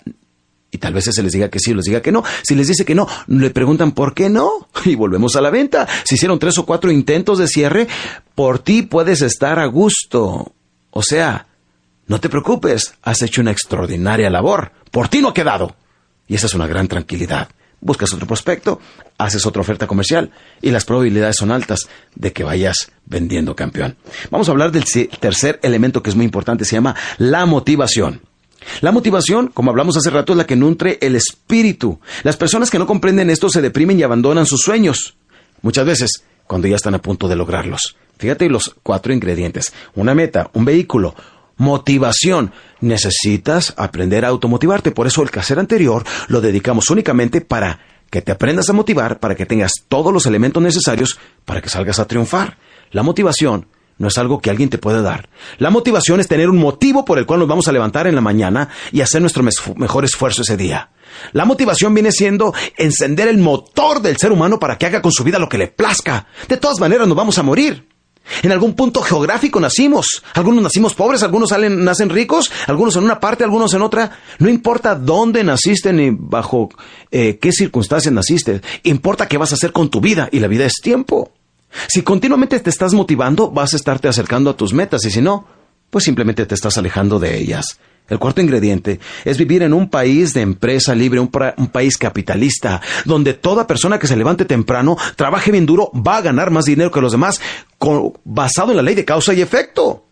[0.72, 2.24] y tal vez se les diga que sí o les diga que no.
[2.44, 4.68] Si les dice que no, le preguntan por qué no.
[4.86, 5.88] Y volvemos a la venta.
[6.04, 7.88] Si hicieron tres o cuatro intentos de cierre,
[8.36, 10.52] por ti puedes estar a gusto.
[10.92, 11.48] O sea,
[12.08, 14.72] no te preocupes, has hecho una extraordinaria labor.
[14.92, 15.76] Por ti no ha quedado.
[16.28, 17.50] Y esa es una gran tranquilidad.
[17.80, 18.82] Buscas otro prospecto,
[19.18, 21.82] haces otra oferta comercial y las probabilidades son altas
[22.16, 23.98] de que vayas vendiendo campeón.
[24.32, 24.86] Vamos a hablar del
[25.20, 28.22] tercer elemento que es muy importante, se llama la motivación.
[28.82, 32.00] La motivación, como hablamos hace rato, es la que nutre el espíritu.
[32.24, 35.16] Las personas que no comprenden esto se deprimen y abandonan sus sueños.
[35.62, 37.96] Muchas veces, cuando ya están a punto de lograrlos.
[38.18, 39.74] Fíjate los cuatro ingredientes.
[39.96, 41.16] Una meta, un vehículo,
[41.58, 42.52] motivación.
[42.82, 44.92] Necesitas aprender a automotivarte.
[44.92, 49.36] Por eso el caser anterior lo dedicamos únicamente para que te aprendas a motivar, para
[49.36, 52.58] que tengas todos los elementos necesarios para que salgas a triunfar.
[52.92, 53.68] La motivación
[53.98, 55.30] no es algo que alguien te pueda dar.
[55.58, 58.22] La motivación es tener un motivo por el cual nos vamos a levantar en la
[58.22, 59.44] mañana y hacer nuestro
[59.76, 60.90] mejor esfuerzo ese día.
[61.34, 65.24] La motivación viene siendo encender el motor del ser humano para que haga con su
[65.24, 66.28] vida lo que le plazca.
[66.48, 67.88] De todas maneras nos vamos a morir.
[68.44, 70.24] En algún punto geográfico nacimos.
[70.34, 74.20] Algunos nacimos pobres, algunos nacen ricos, algunos en una parte, algunos en otra.
[74.40, 76.70] No importa dónde naciste ni bajo
[77.10, 78.62] eh, qué circunstancias naciste.
[78.84, 81.32] Importa qué vas a hacer con tu vida y la vida es tiempo.
[81.88, 85.46] Si continuamente te estás motivando, vas a estarte acercando a tus metas y si no,
[85.90, 87.80] pues simplemente te estás alejando de ellas.
[88.10, 93.34] El cuarto ingrediente es vivir en un país de empresa libre, un, país capitalista, donde
[93.34, 97.02] toda persona que se levante temprano, trabaje bien duro, va a ganar más dinero que
[97.02, 97.42] los demás,
[98.24, 100.06] basado en la ley de causa y efecto.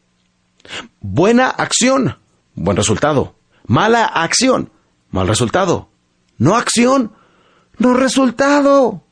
[1.00, 2.18] Buena acción,
[2.54, 3.36] buen resultado.
[3.66, 4.72] Mala acción,
[5.12, 5.88] mal resultado.
[6.38, 7.14] No acción,
[7.78, 9.05] no resultado.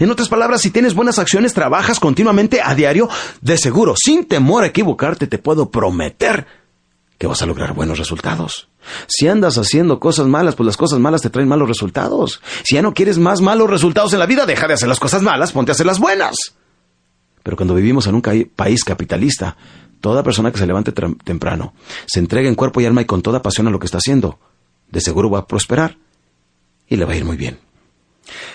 [0.00, 3.08] En otras palabras, si tienes buenas acciones, trabajas continuamente a diario,
[3.40, 6.46] de seguro, sin temor a equivocarte, te puedo prometer
[7.18, 8.68] que vas a lograr buenos resultados.
[9.06, 12.40] Si andas haciendo cosas malas, pues las cosas malas te traen malos resultados.
[12.64, 15.22] Si ya no quieres más malos resultados en la vida, deja de hacer las cosas
[15.22, 16.34] malas, ponte a hacer las buenas.
[17.42, 18.22] Pero cuando vivimos en un
[18.54, 19.56] país capitalista,
[20.00, 21.74] toda persona que se levante temprano,
[22.06, 24.38] se entrega en cuerpo y alma y con toda pasión a lo que está haciendo,
[24.90, 25.96] de seguro va a prosperar
[26.88, 27.63] y le va a ir muy bien.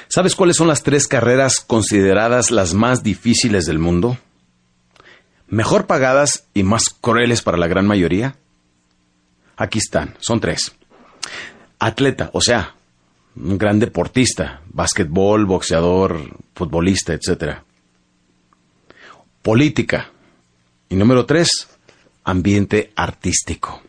[0.07, 4.17] ¿Sabes cuáles son las tres carreras consideradas las más difíciles del mundo?
[5.47, 8.35] ¿Mejor pagadas y más crueles para la gran mayoría?
[9.57, 10.73] Aquí están, son tres.
[11.79, 12.75] Atleta, o sea,
[13.35, 17.59] un gran deportista, básquetbol, boxeador, futbolista, etc.
[19.41, 20.11] Política.
[20.89, 21.67] Y número tres,
[22.23, 23.81] ambiente artístico.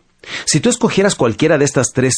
[0.44, 2.14] Si tú escogieras cualquiera de estas tres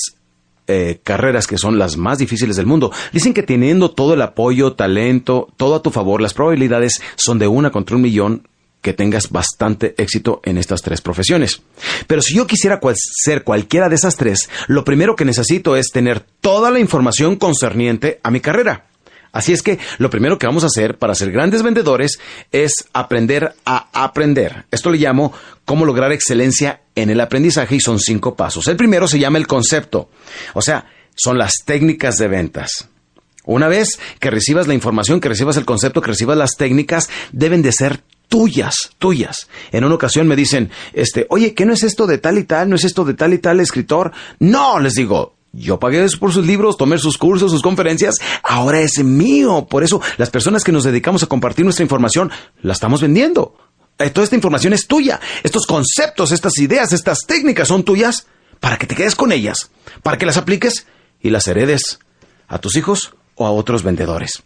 [0.73, 2.91] eh, carreras que son las más difíciles del mundo.
[3.13, 7.47] Dicen que teniendo todo el apoyo, talento, todo a tu favor, las probabilidades son de
[7.47, 8.49] una contra un millón
[8.81, 11.63] que tengas bastante éxito en estas tres profesiones.
[12.07, 16.21] Pero si yo quisiera ser cualquiera de esas tres, lo primero que necesito es tener
[16.41, 18.87] toda la información concerniente a mi carrera.
[19.33, 22.21] Así es que lo primero que vamos a hacer para ser grandes vendedores
[22.53, 24.67] es aprender a aprender.
[24.71, 25.33] Esto le llamo
[25.65, 28.69] cómo lograr excelencia en el aprendizaje y son cinco pasos.
[28.69, 30.11] El primero se llama el concepto,
[30.53, 32.89] o sea, son las técnicas de ventas.
[33.45, 37.63] Una vez que recibas la información, que recibas el concepto, que recibas las técnicas, deben
[37.63, 39.49] de ser tuyas, tuyas.
[39.73, 42.69] En una ocasión me dicen, este, oye, ¿qué no es esto de tal y tal?
[42.69, 44.13] ¿No es esto de tal y tal escritor?
[44.39, 49.03] No, les digo, yo pagué por sus libros, tomé sus cursos, sus conferencias, ahora es
[49.05, 49.67] mío.
[49.69, 52.31] Por eso las personas que nos dedicamos a compartir nuestra información,
[52.63, 53.55] la estamos vendiendo.
[53.99, 55.21] Eh, toda esta información es tuya.
[55.43, 58.27] Estos conceptos, estas ideas, estas técnicas son tuyas
[58.61, 59.71] para que te quedes con ellas,
[60.03, 60.87] para que las apliques
[61.21, 61.99] y las heredes
[62.49, 64.43] a tus hijos o a otros vendedores.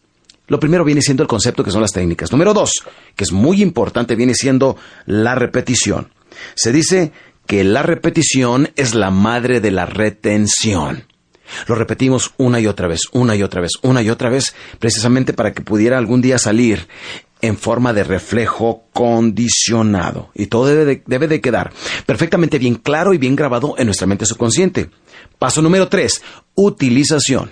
[0.49, 2.33] Lo primero viene siendo el concepto que son las técnicas.
[2.33, 2.85] Número dos,
[3.15, 6.11] que es muy importante, viene siendo la repetición.
[6.55, 7.13] Se dice
[7.47, 11.05] que la repetición es la madre de la retención.
[11.67, 15.33] Lo repetimos una y otra vez, una y otra vez, una y otra vez, precisamente
[15.33, 16.89] para que pudiera algún día salir
[17.41, 20.31] en forma de reflejo condicionado.
[20.35, 21.73] Y todo debe de, debe de quedar
[22.05, 24.91] perfectamente bien claro y bien grabado en nuestra mente subconsciente.
[25.39, 26.23] Paso número tres,
[26.55, 27.51] utilización.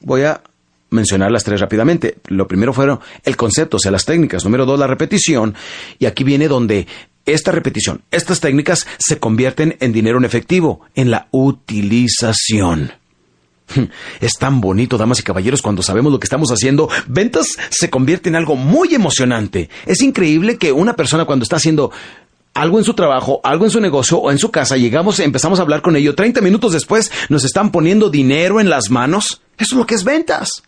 [0.00, 0.42] Voy a
[0.90, 2.18] mencionar las tres rápidamente.
[2.26, 4.44] Lo primero fueron el concepto, o sea, las técnicas.
[4.44, 5.54] Número dos, la repetición.
[5.98, 6.86] Y aquí viene donde
[7.26, 12.92] esta repetición, estas técnicas se convierten en dinero en efectivo, en la utilización.
[14.20, 16.88] Es tan bonito, damas y caballeros, cuando sabemos lo que estamos haciendo.
[17.08, 19.68] Ventas se convierte en algo muy emocionante.
[19.86, 21.90] Es increíble que una persona cuando está haciendo
[22.54, 25.62] algo en su trabajo, algo en su negocio o en su casa, llegamos, empezamos a
[25.62, 29.42] hablar con ello, 30 minutos después nos están poniendo dinero en las manos.
[29.58, 30.62] Eso es lo que es ventas.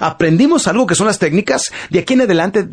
[0.00, 1.72] Aprendimos algo que son las técnicas.
[1.90, 2.66] De aquí en adelante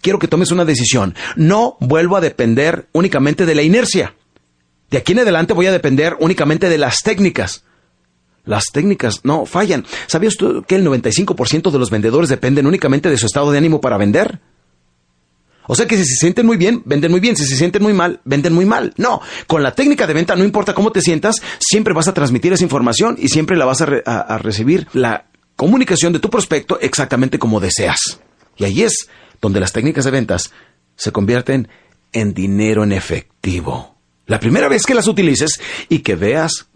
[0.00, 1.14] quiero que tomes una decisión.
[1.36, 4.14] No vuelvo a depender únicamente de la inercia.
[4.90, 7.64] De aquí en adelante voy a depender únicamente de las técnicas.
[8.44, 9.84] Las técnicas no fallan.
[10.06, 13.80] ¿Sabías tú que el 95% de los vendedores dependen únicamente de su estado de ánimo
[13.80, 14.40] para vender?
[15.66, 17.36] O sea que si se sienten muy bien, venden muy bien.
[17.36, 18.92] Si se sienten muy mal, venden muy mal.
[18.96, 22.52] No, con la técnica de venta, no importa cómo te sientas, siempre vas a transmitir
[22.52, 25.26] esa información y siempre la vas a, a recibir la
[25.60, 28.18] comunicación de tu prospecto exactamente como deseas.
[28.56, 29.10] Y ahí es
[29.42, 30.54] donde las técnicas de ventas
[30.96, 31.68] se convierten
[32.14, 33.94] en dinero en efectivo.
[34.24, 36.68] La primera vez que las utilices y que veas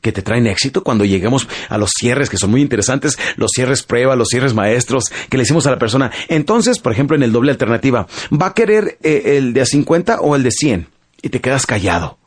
[0.00, 3.82] que te traen éxito cuando lleguemos a los cierres que son muy interesantes, los cierres
[3.82, 6.12] prueba, los cierres maestros que le hicimos a la persona.
[6.28, 10.20] Entonces, por ejemplo, en el doble alternativa, ¿va a querer eh, el de a 50
[10.20, 10.86] o el de 100?
[11.22, 12.20] Y te quedas callado.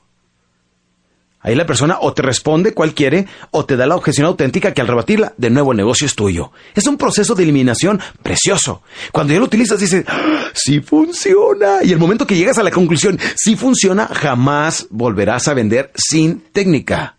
[1.45, 4.81] Ahí la persona o te responde cuál quiere o te da la objeción auténtica que
[4.81, 6.51] al rebatirla, de nuevo el negocio es tuyo.
[6.73, 8.81] Es un proceso de eliminación precioso.
[9.11, 11.83] Cuando ya lo utilizas dices, ¡Ah, sí funciona.
[11.83, 16.39] Y el momento que llegas a la conclusión, sí funciona, jamás volverás a vender sin
[16.51, 17.17] técnica.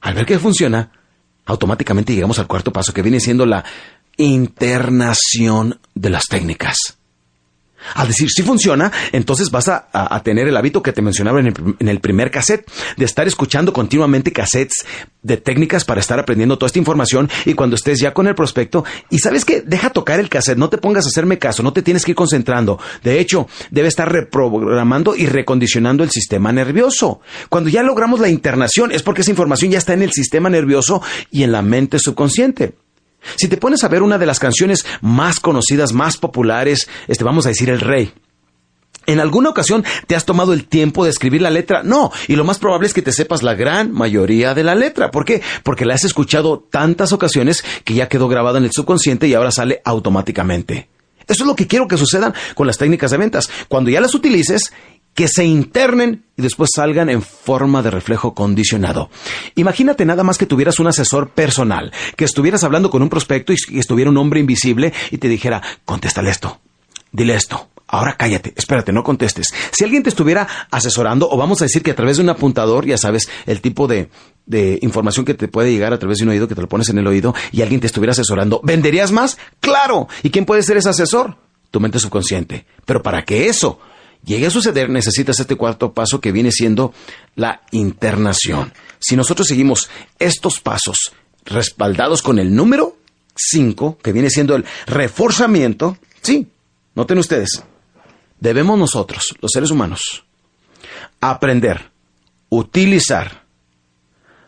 [0.00, 0.92] Al ver que funciona,
[1.44, 3.64] automáticamente llegamos al cuarto paso que viene siendo la
[4.16, 6.98] internación de las técnicas.
[7.94, 9.84] Al decir si funciona, entonces vas a,
[10.24, 13.72] tener el hábito que te mencionaba en el, en el, primer cassette, de estar escuchando
[13.72, 14.84] continuamente cassettes
[15.22, 18.84] de técnicas para estar aprendiendo toda esta información y cuando estés ya con el prospecto,
[19.10, 21.82] y sabes que deja tocar el cassette, no te pongas a hacerme caso, no te
[21.82, 22.78] tienes que ir concentrando.
[23.02, 27.20] De hecho, debe estar reprogramando y recondicionando el sistema nervioso.
[27.48, 31.02] Cuando ya logramos la internación es porque esa información ya está en el sistema nervioso
[31.30, 32.74] y en la mente subconsciente.
[33.36, 37.46] Si te pones a ver una de las canciones más conocidas, más populares, este vamos
[37.46, 38.12] a decir El Rey.
[39.06, 41.82] ¿En alguna ocasión te has tomado el tiempo de escribir la letra?
[41.82, 45.10] No, y lo más probable es que te sepas la gran mayoría de la letra.
[45.10, 45.42] ¿Por qué?
[45.62, 49.50] Porque la has escuchado tantas ocasiones que ya quedó grabada en el subconsciente y ahora
[49.50, 50.88] sale automáticamente.
[51.26, 53.50] Eso es lo que quiero que suceda con las técnicas de ventas.
[53.68, 54.72] Cuando ya las utilices,
[55.14, 59.10] que se internen y después salgan en forma de reflejo condicionado.
[59.54, 63.78] Imagínate nada más que tuvieras un asesor personal, que estuvieras hablando con un prospecto y
[63.78, 66.60] estuviera un hombre invisible y te dijera, contéstale esto,
[67.12, 69.48] dile esto, ahora cállate, espérate, no contestes.
[69.70, 72.84] Si alguien te estuviera asesorando, o vamos a decir que a través de un apuntador,
[72.86, 74.08] ya sabes, el tipo de,
[74.82, 76.98] información que te puede llegar a través de un oído, que te lo pones en
[76.98, 79.38] el oído, y alguien te estuviera asesorando, ¿venderías más?
[79.60, 80.08] Claro.
[80.22, 81.36] ¿Y quién puede ser ese asesor?
[81.70, 82.66] Tu mente subconsciente.
[82.84, 83.78] Pero para que eso
[84.24, 86.92] llegue a suceder, necesitas este cuarto paso que viene siendo
[87.36, 88.72] la internación.
[88.98, 91.12] Si nosotros seguimos estos pasos
[91.44, 92.96] respaldados con el número
[93.36, 96.48] 5, que viene siendo el reforzamiento, sí,
[96.94, 97.62] noten ustedes,
[98.40, 100.24] debemos nosotros, los seres humanos,
[101.20, 101.90] aprender,
[102.48, 103.44] utilizar,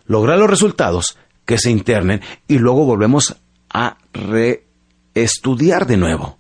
[0.07, 3.37] lograr los resultados que se internen y luego volvemos
[3.69, 6.39] a reestudiar de nuevo.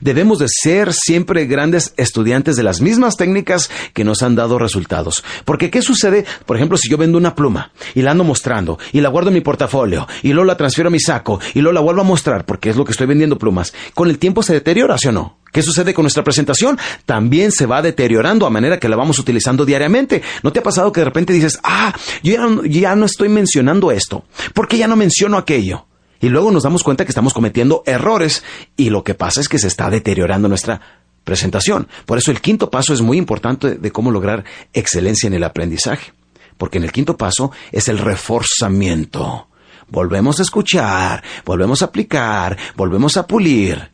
[0.00, 5.24] Debemos de ser siempre grandes estudiantes de las mismas técnicas que nos han dado resultados.
[5.44, 6.24] Porque ¿qué sucede?
[6.46, 9.34] Por ejemplo, si yo vendo una pluma y la ando mostrando y la guardo en
[9.34, 12.44] mi portafolio y luego la transfiero a mi saco y luego la vuelvo a mostrar
[12.44, 15.38] porque es lo que estoy vendiendo plumas, con el tiempo se deteriora, ¿sí o no?
[15.52, 16.78] ¿Qué sucede con nuestra presentación?
[17.06, 20.20] También se va deteriorando a manera que la vamos utilizando diariamente.
[20.42, 21.94] ¿No te ha pasado que de repente dices, ah,
[22.24, 24.24] yo ya ya no estoy mencionando esto?
[24.52, 25.86] ¿Por qué ya no menciono aquello?
[26.24, 28.42] Y luego nos damos cuenta que estamos cometiendo errores
[28.78, 30.80] y lo que pasa es que se está deteriorando nuestra
[31.22, 31.86] presentación.
[32.06, 36.14] Por eso el quinto paso es muy importante de cómo lograr excelencia en el aprendizaje.
[36.56, 39.48] Porque en el quinto paso es el reforzamiento.
[39.88, 43.90] Volvemos a escuchar, volvemos a aplicar, volvemos a pulir.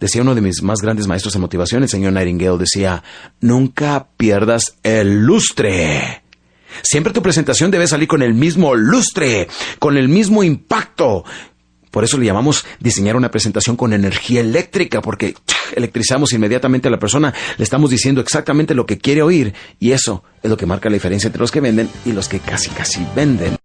[0.00, 3.04] Decía uno de mis más grandes maestros de motivación, el señor Nightingale, decía,
[3.40, 6.24] nunca pierdas el lustre.
[6.82, 9.46] Siempre tu presentación debe salir con el mismo lustre,
[9.78, 11.24] con el mismo impacto,
[11.90, 15.34] por eso le llamamos diseñar una presentación con energía eléctrica, porque
[15.74, 20.22] electrizamos inmediatamente a la persona, le estamos diciendo exactamente lo que quiere oír y eso
[20.42, 23.06] es lo que marca la diferencia entre los que venden y los que casi casi
[23.14, 23.56] venden.